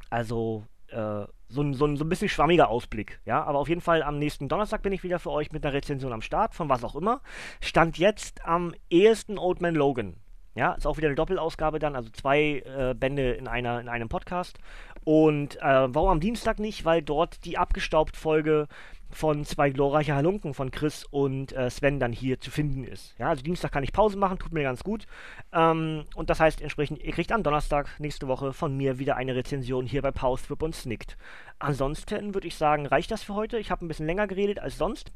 Also, 0.10 0.64
äh, 0.92 1.26
so 1.50 1.62
ein, 1.62 1.74
so, 1.74 1.94
so 1.94 2.06
ein 2.06 2.10
bisschen 2.10 2.30
schwammiger 2.30 2.70
Ausblick, 2.70 3.20
ja. 3.26 3.44
Aber 3.44 3.60
auf 3.60 3.68
jeden 3.68 3.82
Fall 3.82 4.02
am 4.02 4.18
nächsten 4.18 4.48
Donnerstag 4.48 4.82
bin 4.82 4.94
ich 4.94 5.04
wieder 5.04 5.20
für 5.20 5.32
euch 5.32 5.52
mit 5.52 5.66
einer 5.66 5.74
Rezension 5.74 6.14
am 6.14 6.22
Start, 6.22 6.56
von 6.56 6.70
was 6.70 6.86
auch 6.86 6.96
immer. 6.96 7.20
Stand 7.60 7.98
jetzt 7.98 8.46
am 8.46 8.74
ehesten 8.90 9.38
Old 9.38 9.60
Man 9.60 9.76
Logan. 9.76 10.16
Ja, 10.54 10.74
ist 10.74 10.86
auch 10.86 10.98
wieder 10.98 11.08
eine 11.08 11.16
Doppelausgabe 11.16 11.80
dann, 11.80 11.96
also 11.96 12.10
zwei 12.10 12.64
äh, 12.66 12.94
Bände 12.94 13.32
in, 13.32 13.48
einer, 13.48 13.80
in 13.80 13.88
einem 13.88 14.10
Podcast. 14.10 14.60
Und 15.06 15.56
äh, 15.62 15.62
warum 15.62 16.10
am 16.10 16.20
Dienstag 16.20 16.60
nicht? 16.60 16.84
Weil 16.84 17.02
dort 17.02 17.46
die 17.46 17.58
abgestaubt 17.58 18.18
Folge 18.18 18.68
von 19.14 19.46
zwei 19.46 19.70
glorreiche 19.70 20.16
Halunken 20.16 20.54
von 20.54 20.72
Chris 20.72 21.06
und 21.06 21.54
äh, 21.54 21.70
Sven 21.70 22.00
dann 22.00 22.12
hier 22.12 22.40
zu 22.40 22.52
finden 22.52 22.84
ist. 22.84 23.16
Ja, 23.18 23.30
also 23.30 23.44
Dienstag 23.44 23.72
kann 23.72 23.84
ich 23.84 23.94
Pause 23.94 24.18
machen, 24.18 24.40
tut 24.40 24.54
mir 24.54 24.64
ganz 24.64 24.84
gut. 24.84 25.06
Ähm, 25.54 26.06
und 26.16 26.30
das 26.30 26.40
heißt 26.40 26.62
entsprechend, 26.62 27.04
ihr 27.04 27.12
kriegt 27.12 27.32
am 27.32 27.44
Donnerstag 27.44 28.00
nächste 28.00 28.28
Woche 28.28 28.54
von 28.54 28.76
mir 28.76 29.00
wieder 29.00 29.16
eine 29.16 29.36
Rezension 29.36 29.86
hier 29.86 30.02
bei 30.02 30.12
Pause, 30.12 30.56
und 30.60 30.76
Snickt. 30.76 31.18
Ansonsten 31.60 32.34
würde 32.34 32.48
ich 32.48 32.56
sagen, 32.56 32.86
reicht 32.86 33.12
das 33.12 33.24
für 33.24 33.36
heute. 33.36 33.58
Ich 33.58 33.72
habe 33.72 33.86
ein 33.86 33.88
bisschen 33.88 34.06
länger 34.06 34.28
geredet 34.28 34.60
als 34.60 34.78
sonst. 34.78 35.12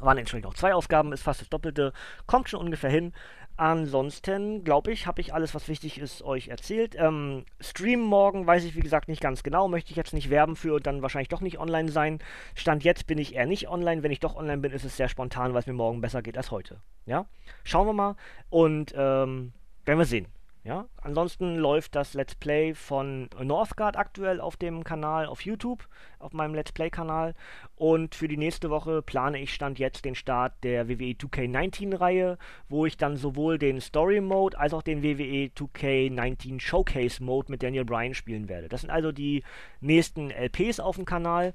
Waren 0.00 0.18
entsprechend 0.18 0.46
auch 0.46 0.54
zwei 0.54 0.74
Aufgaben, 0.74 1.12
ist 1.12 1.22
fast 1.22 1.40
das 1.40 1.48
Doppelte, 1.48 1.92
kommt 2.26 2.48
schon 2.48 2.60
ungefähr 2.60 2.90
hin. 2.90 3.12
Ansonsten, 3.56 4.64
glaube 4.64 4.92
ich, 4.92 5.06
habe 5.06 5.20
ich 5.20 5.34
alles, 5.34 5.54
was 5.54 5.68
wichtig 5.68 5.98
ist, 5.98 6.22
euch 6.22 6.48
erzählt. 6.48 6.96
Ähm, 6.98 7.44
Stream 7.60 8.00
morgen 8.00 8.46
weiß 8.46 8.64
ich, 8.64 8.74
wie 8.74 8.80
gesagt, 8.80 9.08
nicht 9.08 9.20
ganz 9.20 9.42
genau. 9.42 9.68
Möchte 9.68 9.90
ich 9.90 9.96
jetzt 9.96 10.14
nicht 10.14 10.30
werben 10.30 10.56
für 10.56 10.74
und 10.74 10.86
dann 10.86 11.02
wahrscheinlich 11.02 11.28
doch 11.28 11.40
nicht 11.40 11.58
online 11.58 11.90
sein. 11.90 12.18
Stand 12.54 12.82
jetzt 12.82 13.06
bin 13.06 13.18
ich 13.18 13.34
eher 13.34 13.46
nicht 13.46 13.68
online. 13.68 14.02
Wenn 14.02 14.10
ich 14.10 14.20
doch 14.20 14.36
online 14.36 14.58
bin, 14.58 14.72
ist 14.72 14.84
es 14.84 14.96
sehr 14.96 15.08
spontan, 15.08 15.52
weil 15.52 15.60
es 15.60 15.66
mir 15.66 15.74
morgen 15.74 16.00
besser 16.00 16.22
geht 16.22 16.36
als 16.36 16.50
heute. 16.50 16.80
Ja? 17.06 17.26
Schauen 17.62 17.86
wir 17.86 17.92
mal 17.92 18.16
und 18.50 18.92
ähm, 18.96 19.52
werden 19.84 19.98
wir 19.98 20.06
sehen. 20.06 20.26
Ja, 20.64 20.86
ansonsten 21.00 21.56
läuft 21.56 21.96
das 21.96 22.14
Let's 22.14 22.36
Play 22.36 22.72
von 22.74 23.28
Northgard 23.42 23.96
aktuell 23.96 24.40
auf 24.40 24.56
dem 24.56 24.84
Kanal 24.84 25.26
auf 25.26 25.40
YouTube, 25.40 25.88
auf 26.20 26.32
meinem 26.34 26.54
Let's 26.54 26.70
Play-Kanal. 26.70 27.34
Und 27.74 28.14
für 28.14 28.28
die 28.28 28.36
nächste 28.36 28.70
Woche 28.70 29.02
plane 29.02 29.40
ich 29.40 29.52
Stand 29.52 29.80
jetzt 29.80 30.04
den 30.04 30.14
Start 30.14 30.52
der 30.62 30.88
WWE 30.88 31.14
2K19-Reihe, 31.14 32.38
wo 32.68 32.86
ich 32.86 32.96
dann 32.96 33.16
sowohl 33.16 33.58
den 33.58 33.80
Story 33.80 34.20
Mode 34.20 34.56
als 34.56 34.72
auch 34.72 34.82
den 34.82 35.02
WWE 35.02 35.50
2K19 35.52 36.60
Showcase 36.60 37.24
Mode 37.24 37.50
mit 37.50 37.64
Daniel 37.64 37.84
Bryan 37.84 38.14
spielen 38.14 38.48
werde. 38.48 38.68
Das 38.68 38.82
sind 38.82 38.90
also 38.90 39.10
die 39.10 39.42
nächsten 39.80 40.30
LPs 40.30 40.78
auf 40.78 40.94
dem 40.94 41.06
Kanal. 41.06 41.54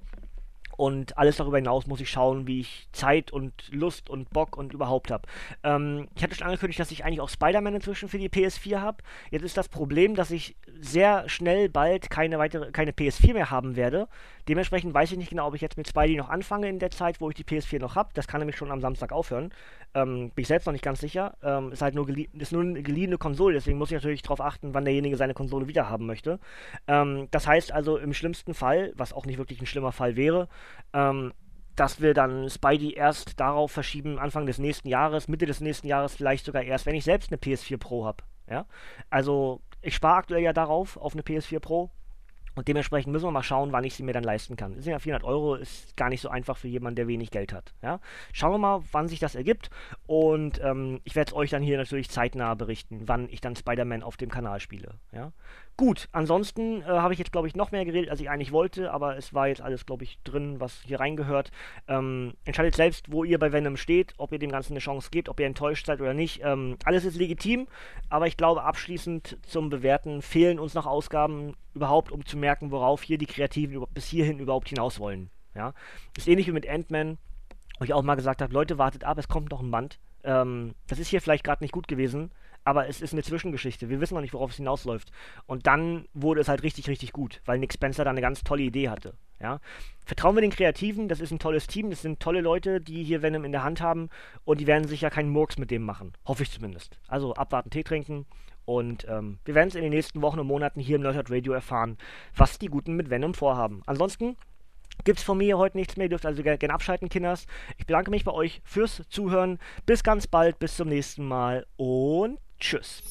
Und 0.78 1.18
alles 1.18 1.38
darüber 1.38 1.58
hinaus 1.58 1.88
muss 1.88 2.00
ich 2.00 2.10
schauen, 2.10 2.48
wie 2.48 2.62
ich 2.62 2.88
Zeit 2.92 3.32
und 3.32 3.52
Lust 3.72 4.10
und 4.10 4.30
Bock 4.30 4.56
und 4.56 4.74
überhaupt 4.74 5.12
habe. 5.12 5.28
Ähm, 5.64 6.08
ich 6.16 6.24
hatte 6.24 6.36
schon 6.36 6.46
angekündigt, 6.46 6.80
dass 6.80 6.92
ich 6.92 7.04
eigentlich 7.04 7.20
auch 7.20 7.30
Spider-Man 7.30 7.76
inzwischen 7.76 8.08
für 8.08 8.20
die 8.20 8.30
PS4 8.30 8.80
habe. 8.80 9.04
Jetzt 9.32 9.44
ist 9.44 9.58
das 9.58 9.70
Problem, 9.70 10.16
dass 10.16 10.32
ich 10.32 10.56
sehr 10.80 11.28
schnell 11.28 11.68
bald 11.68 12.12
keine 12.12 12.38
weitere, 12.38 12.72
keine 12.72 12.92
PS4 12.92 13.34
mehr 13.34 13.50
haben 13.50 13.76
werde. 13.76 14.08
Dementsprechend 14.48 14.94
weiß 14.94 15.12
ich 15.12 15.18
nicht 15.18 15.32
genau, 15.32 15.48
ob 15.48 15.56
ich 15.56 15.62
jetzt 15.62 15.78
mit 15.78 15.88
Spidey 15.88 16.16
noch 16.16 16.30
anfange 16.30 16.70
in 16.70 16.80
der 16.80 16.92
Zeit, 16.92 17.20
wo 17.20 17.30
ich 17.30 17.36
die 17.36 17.44
PS4 17.44 17.80
noch 17.80 17.96
habe. 17.96 18.10
Das 18.14 18.28
kann 18.28 18.40
nämlich 18.40 18.56
schon 18.56 18.72
am 18.72 18.80
Samstag 18.80 19.12
aufhören. 19.12 19.52
Ähm, 19.98 20.30
bin 20.30 20.44
ich 20.44 20.48
selbst 20.48 20.68
noch 20.68 20.74
nicht 20.74 20.84
ganz 20.84 21.00
sicher. 21.00 21.36
Ähm, 21.42 21.72
ist 21.72 21.82
halt 21.82 21.96
nur, 21.96 22.08
ist 22.08 22.52
nur 22.52 22.62
eine 22.62 22.84
geliehene 22.84 23.18
Konsole, 23.18 23.56
deswegen 23.56 23.80
muss 23.80 23.90
ich 23.90 23.96
natürlich 23.96 24.22
darauf 24.22 24.42
achten, 24.42 24.76
wann 24.76 24.86
derjenige 24.86 25.18
seine 25.18 25.34
Konsole 25.34 25.68
wieder 25.68 25.90
haben 25.90 26.06
möchte. 26.06 26.40
Ähm, 26.88 27.28
das 27.32 27.48
heißt 27.48 27.72
also 27.72 27.98
im 27.98 28.14
schlimmsten 28.14 28.54
Fall, 28.54 28.94
was 28.96 29.12
auch 29.12 29.26
nicht 29.26 29.40
wirklich 29.40 29.60
ein 29.60 29.66
schlimmer 29.66 29.92
Fall 29.92 30.16
wäre, 30.16 30.50
ähm, 30.94 31.34
dass 31.76 32.00
wir 32.00 32.14
dann 32.14 32.50
Spidey 32.50 32.94
erst 32.94 33.40
darauf 33.40 33.72
verschieben, 33.72 34.20
Anfang 34.20 34.46
des 34.46 34.60
nächsten 34.60 34.88
Jahres, 34.88 35.28
Mitte 35.28 35.48
des 35.48 35.62
nächsten 35.62 35.88
Jahres, 35.88 36.16
vielleicht 36.16 36.46
sogar 36.46 36.64
erst, 36.64 36.86
wenn 36.86 36.96
ich 36.96 37.04
selbst 37.04 37.32
eine 37.32 37.40
PS4 37.40 37.78
Pro 37.78 38.06
habe. 38.06 38.24
Ja? 38.50 38.66
Also 39.10 39.62
ich 39.82 39.96
spare 39.96 40.18
aktuell 40.18 40.44
ja 40.44 40.54
darauf, 40.54 40.98
auf 40.98 41.14
eine 41.14 41.24
PS4 41.24 41.60
Pro. 41.60 41.90
Und 42.58 42.68
dementsprechend 42.68 43.14
müssen 43.14 43.26
wir 43.26 43.32
mal 43.32 43.44
schauen, 43.44 43.72
wann 43.72 43.84
ich 43.84 43.94
sie 43.94 44.02
mir 44.02 44.14
dann 44.14 44.24
leisten 44.24 44.56
kann. 44.56 44.82
Sind 44.82 44.92
ja 44.92 44.98
400 44.98 45.24
Euro, 45.24 45.54
ist 45.54 45.96
gar 45.96 46.10
nicht 46.10 46.22
so 46.22 46.30
einfach 46.30 46.58
für 46.58 46.68
jemanden, 46.68 46.96
der 46.96 47.08
wenig 47.08 47.30
Geld 47.30 47.54
hat. 47.54 47.76
Ja? 47.84 48.00
Schauen 48.34 48.52
wir 48.52 48.58
mal, 48.58 48.82
wann 48.92 49.08
sich 49.08 49.20
das 49.20 49.36
ergibt. 49.36 49.70
Und 50.08 50.60
ähm, 50.64 51.00
ich 51.04 51.16
werde 51.16 51.30
es 51.30 51.36
euch 51.36 51.52
dann 51.52 51.62
hier 51.62 51.78
natürlich 51.78 52.10
zeitnah 52.10 52.56
berichten, 52.56 53.04
wann 53.06 53.30
ich 53.30 53.42
dann 53.42 53.56
Spider-Man 53.56 54.02
auf 54.02 54.18
dem 54.18 54.32
Kanal 54.32 54.60
spiele. 54.60 54.96
Ja? 55.12 55.34
Gut, 55.80 56.10
ansonsten 56.12 56.82
äh, 56.82 56.86
habe 56.86 57.14
ich 57.14 57.20
jetzt, 57.20 57.32
glaube 57.32 57.48
ich, 57.48 57.56
noch 57.56 57.72
mehr 57.72 57.86
geredet, 57.86 58.10
als 58.10 58.20
ich 58.20 58.32
eigentlich 58.32 58.52
wollte, 58.52 58.92
aber 58.92 59.16
es 59.16 59.36
war 59.36 59.48
jetzt 59.48 59.62
alles, 59.62 59.86
glaube 59.86 60.06
ich, 60.06 60.18
drin, 60.24 60.60
was 60.60 60.82
hier 60.82 61.00
reingehört. 61.00 61.52
Ähm, 61.88 62.34
entscheidet 62.46 62.76
selbst, 62.76 63.12
wo 63.12 63.24
ihr 63.24 63.38
bei 63.38 63.52
Venom 63.52 63.78
steht, 63.78 64.16
ob 64.18 64.32
ihr 64.32 64.40
dem 64.40 64.50
Ganzen 64.50 64.74
eine 64.74 64.80
Chance 64.80 65.10
gebt, 65.12 65.30
ob 65.30 65.40
ihr 65.40 65.46
enttäuscht 65.46 65.86
seid 65.86 66.02
oder 66.02 66.16
nicht. 66.16 66.42
Ähm, 66.44 66.78
alles 66.84 67.06
ist 67.06 67.16
legitim, 67.16 67.68
aber 68.10 68.26
ich 68.26 68.38
glaube, 68.38 68.64
abschließend 68.64 69.38
zum 69.44 69.70
Bewerten 69.70 70.24
fehlen 70.24 70.58
uns 70.58 70.74
noch 70.74 70.88
Ausgaben 70.88 71.54
überhaupt, 71.76 72.12
um 72.12 72.26
zu 72.26 72.38
merken, 72.38 72.72
worauf 72.72 73.04
hier 73.04 73.20
die 73.20 73.28
Kreativen 73.28 73.86
bis 73.94 74.08
hierhin 74.08 74.40
überhaupt 74.40 74.70
hinaus 74.70 75.00
wollen. 75.00 75.30
Ja? 75.54 75.76
Ist 76.18 76.28
ähnlich 76.28 76.48
wie 76.48 76.54
mit 76.54 76.68
Ant-Man, 76.68 77.20
wo 77.78 77.86
ich 77.86 77.94
auch 77.94 78.02
mal 78.02 78.16
gesagt 78.16 78.42
habe, 78.42 78.52
Leute, 78.52 78.80
wartet 78.80 79.04
ab, 79.04 79.20
es 79.20 79.28
kommt 79.28 79.52
noch 79.52 79.62
ein 79.62 79.70
Band. 79.70 80.00
Ähm, 80.24 80.74
das 80.88 80.98
ist 80.98 81.10
hier 81.10 81.22
vielleicht 81.22 81.44
gerade 81.44 81.64
nicht 81.64 81.72
gut 81.72 81.88
gewesen, 81.88 82.32
aber 82.68 82.90
es 82.90 83.00
ist 83.00 83.14
eine 83.14 83.24
Zwischengeschichte. 83.24 83.88
Wir 83.88 84.02
wissen 84.02 84.16
noch 84.16 84.22
nicht, 84.22 84.34
worauf 84.34 84.52
es 84.52 84.58
hinausläuft. 84.58 85.10
Und 85.46 85.68
dann 85.68 86.06
wurde 86.14 86.42
es 86.42 86.50
halt 86.50 86.64
richtig, 86.64 86.90
richtig 86.90 87.14
gut, 87.14 87.42
weil 87.46 87.60
Nick 87.60 87.72
Spencer 87.72 88.04
da 88.04 88.10
eine 88.10 88.20
ganz 88.20 88.44
tolle 88.44 88.64
Idee 88.64 88.90
hatte. 88.90 89.14
Ja? 89.40 89.62
Vertrauen 90.04 90.36
wir 90.36 90.42
den 90.42 90.52
Kreativen, 90.52 91.08
das 91.08 91.22
ist 91.22 91.32
ein 91.32 91.40
tolles 91.40 91.68
Team, 91.68 91.90
das 91.92 92.02
sind 92.02 92.20
tolle 92.20 92.42
Leute, 92.42 92.82
die 92.82 93.06
hier 93.06 93.22
Venom 93.22 93.46
in 93.46 93.54
der 93.54 93.64
Hand 93.64 93.80
haben 93.80 94.10
und 94.44 94.60
die 94.60 94.68
werden 94.68 94.86
sicher 94.86 95.10
keinen 95.10 95.30
Murks 95.30 95.58
mit 95.58 95.72
dem 95.72 95.84
machen. 95.84 96.12
Hoffe 96.26 96.44
ich 96.44 96.52
zumindest. 96.52 97.00
Also 97.08 97.34
abwarten, 97.36 97.70
Tee 97.70 97.84
trinken 97.84 98.26
und 98.66 99.08
ähm, 99.08 99.40
wir 99.46 99.56
werden 99.56 99.70
es 99.70 99.76
in 99.76 99.84
den 99.84 99.94
nächsten 99.94 100.22
Wochen 100.22 100.40
und 100.40 100.48
Monaten 100.48 100.82
hier 100.82 100.98
im 100.98 101.04
Nerdhurt 101.04 101.32
Radio 101.32 101.54
erfahren, 101.54 101.98
was 102.36 102.60
die 102.60 102.68
Guten 102.68 102.98
mit 102.98 103.10
Venom 103.10 103.34
vorhaben. 103.34 103.82
Ansonsten 103.86 104.36
Gibt's 105.04 105.22
von 105.22 105.38
mir 105.38 105.60
heute 105.60 105.78
nichts 105.78 105.96
mehr, 105.96 106.08
ihr 106.08 106.10
dürft 106.10 106.26
also 106.26 106.42
gerne 106.42 106.74
abschalten, 106.74 107.08
Kinders. 107.08 107.46
Ich 107.78 107.86
bedanke 107.86 108.10
mich 108.10 108.26
bei 108.26 108.32
euch 108.32 108.62
fürs 108.66 109.04
Zuhören. 109.10 109.60
Bis 109.86 110.04
ganz 110.04 110.26
bald, 110.26 110.58
bis 110.58 110.76
zum 110.76 110.90
nächsten 110.90 111.26
Mal 111.26 111.68
und 111.78 112.40
tschüss. 112.60 113.02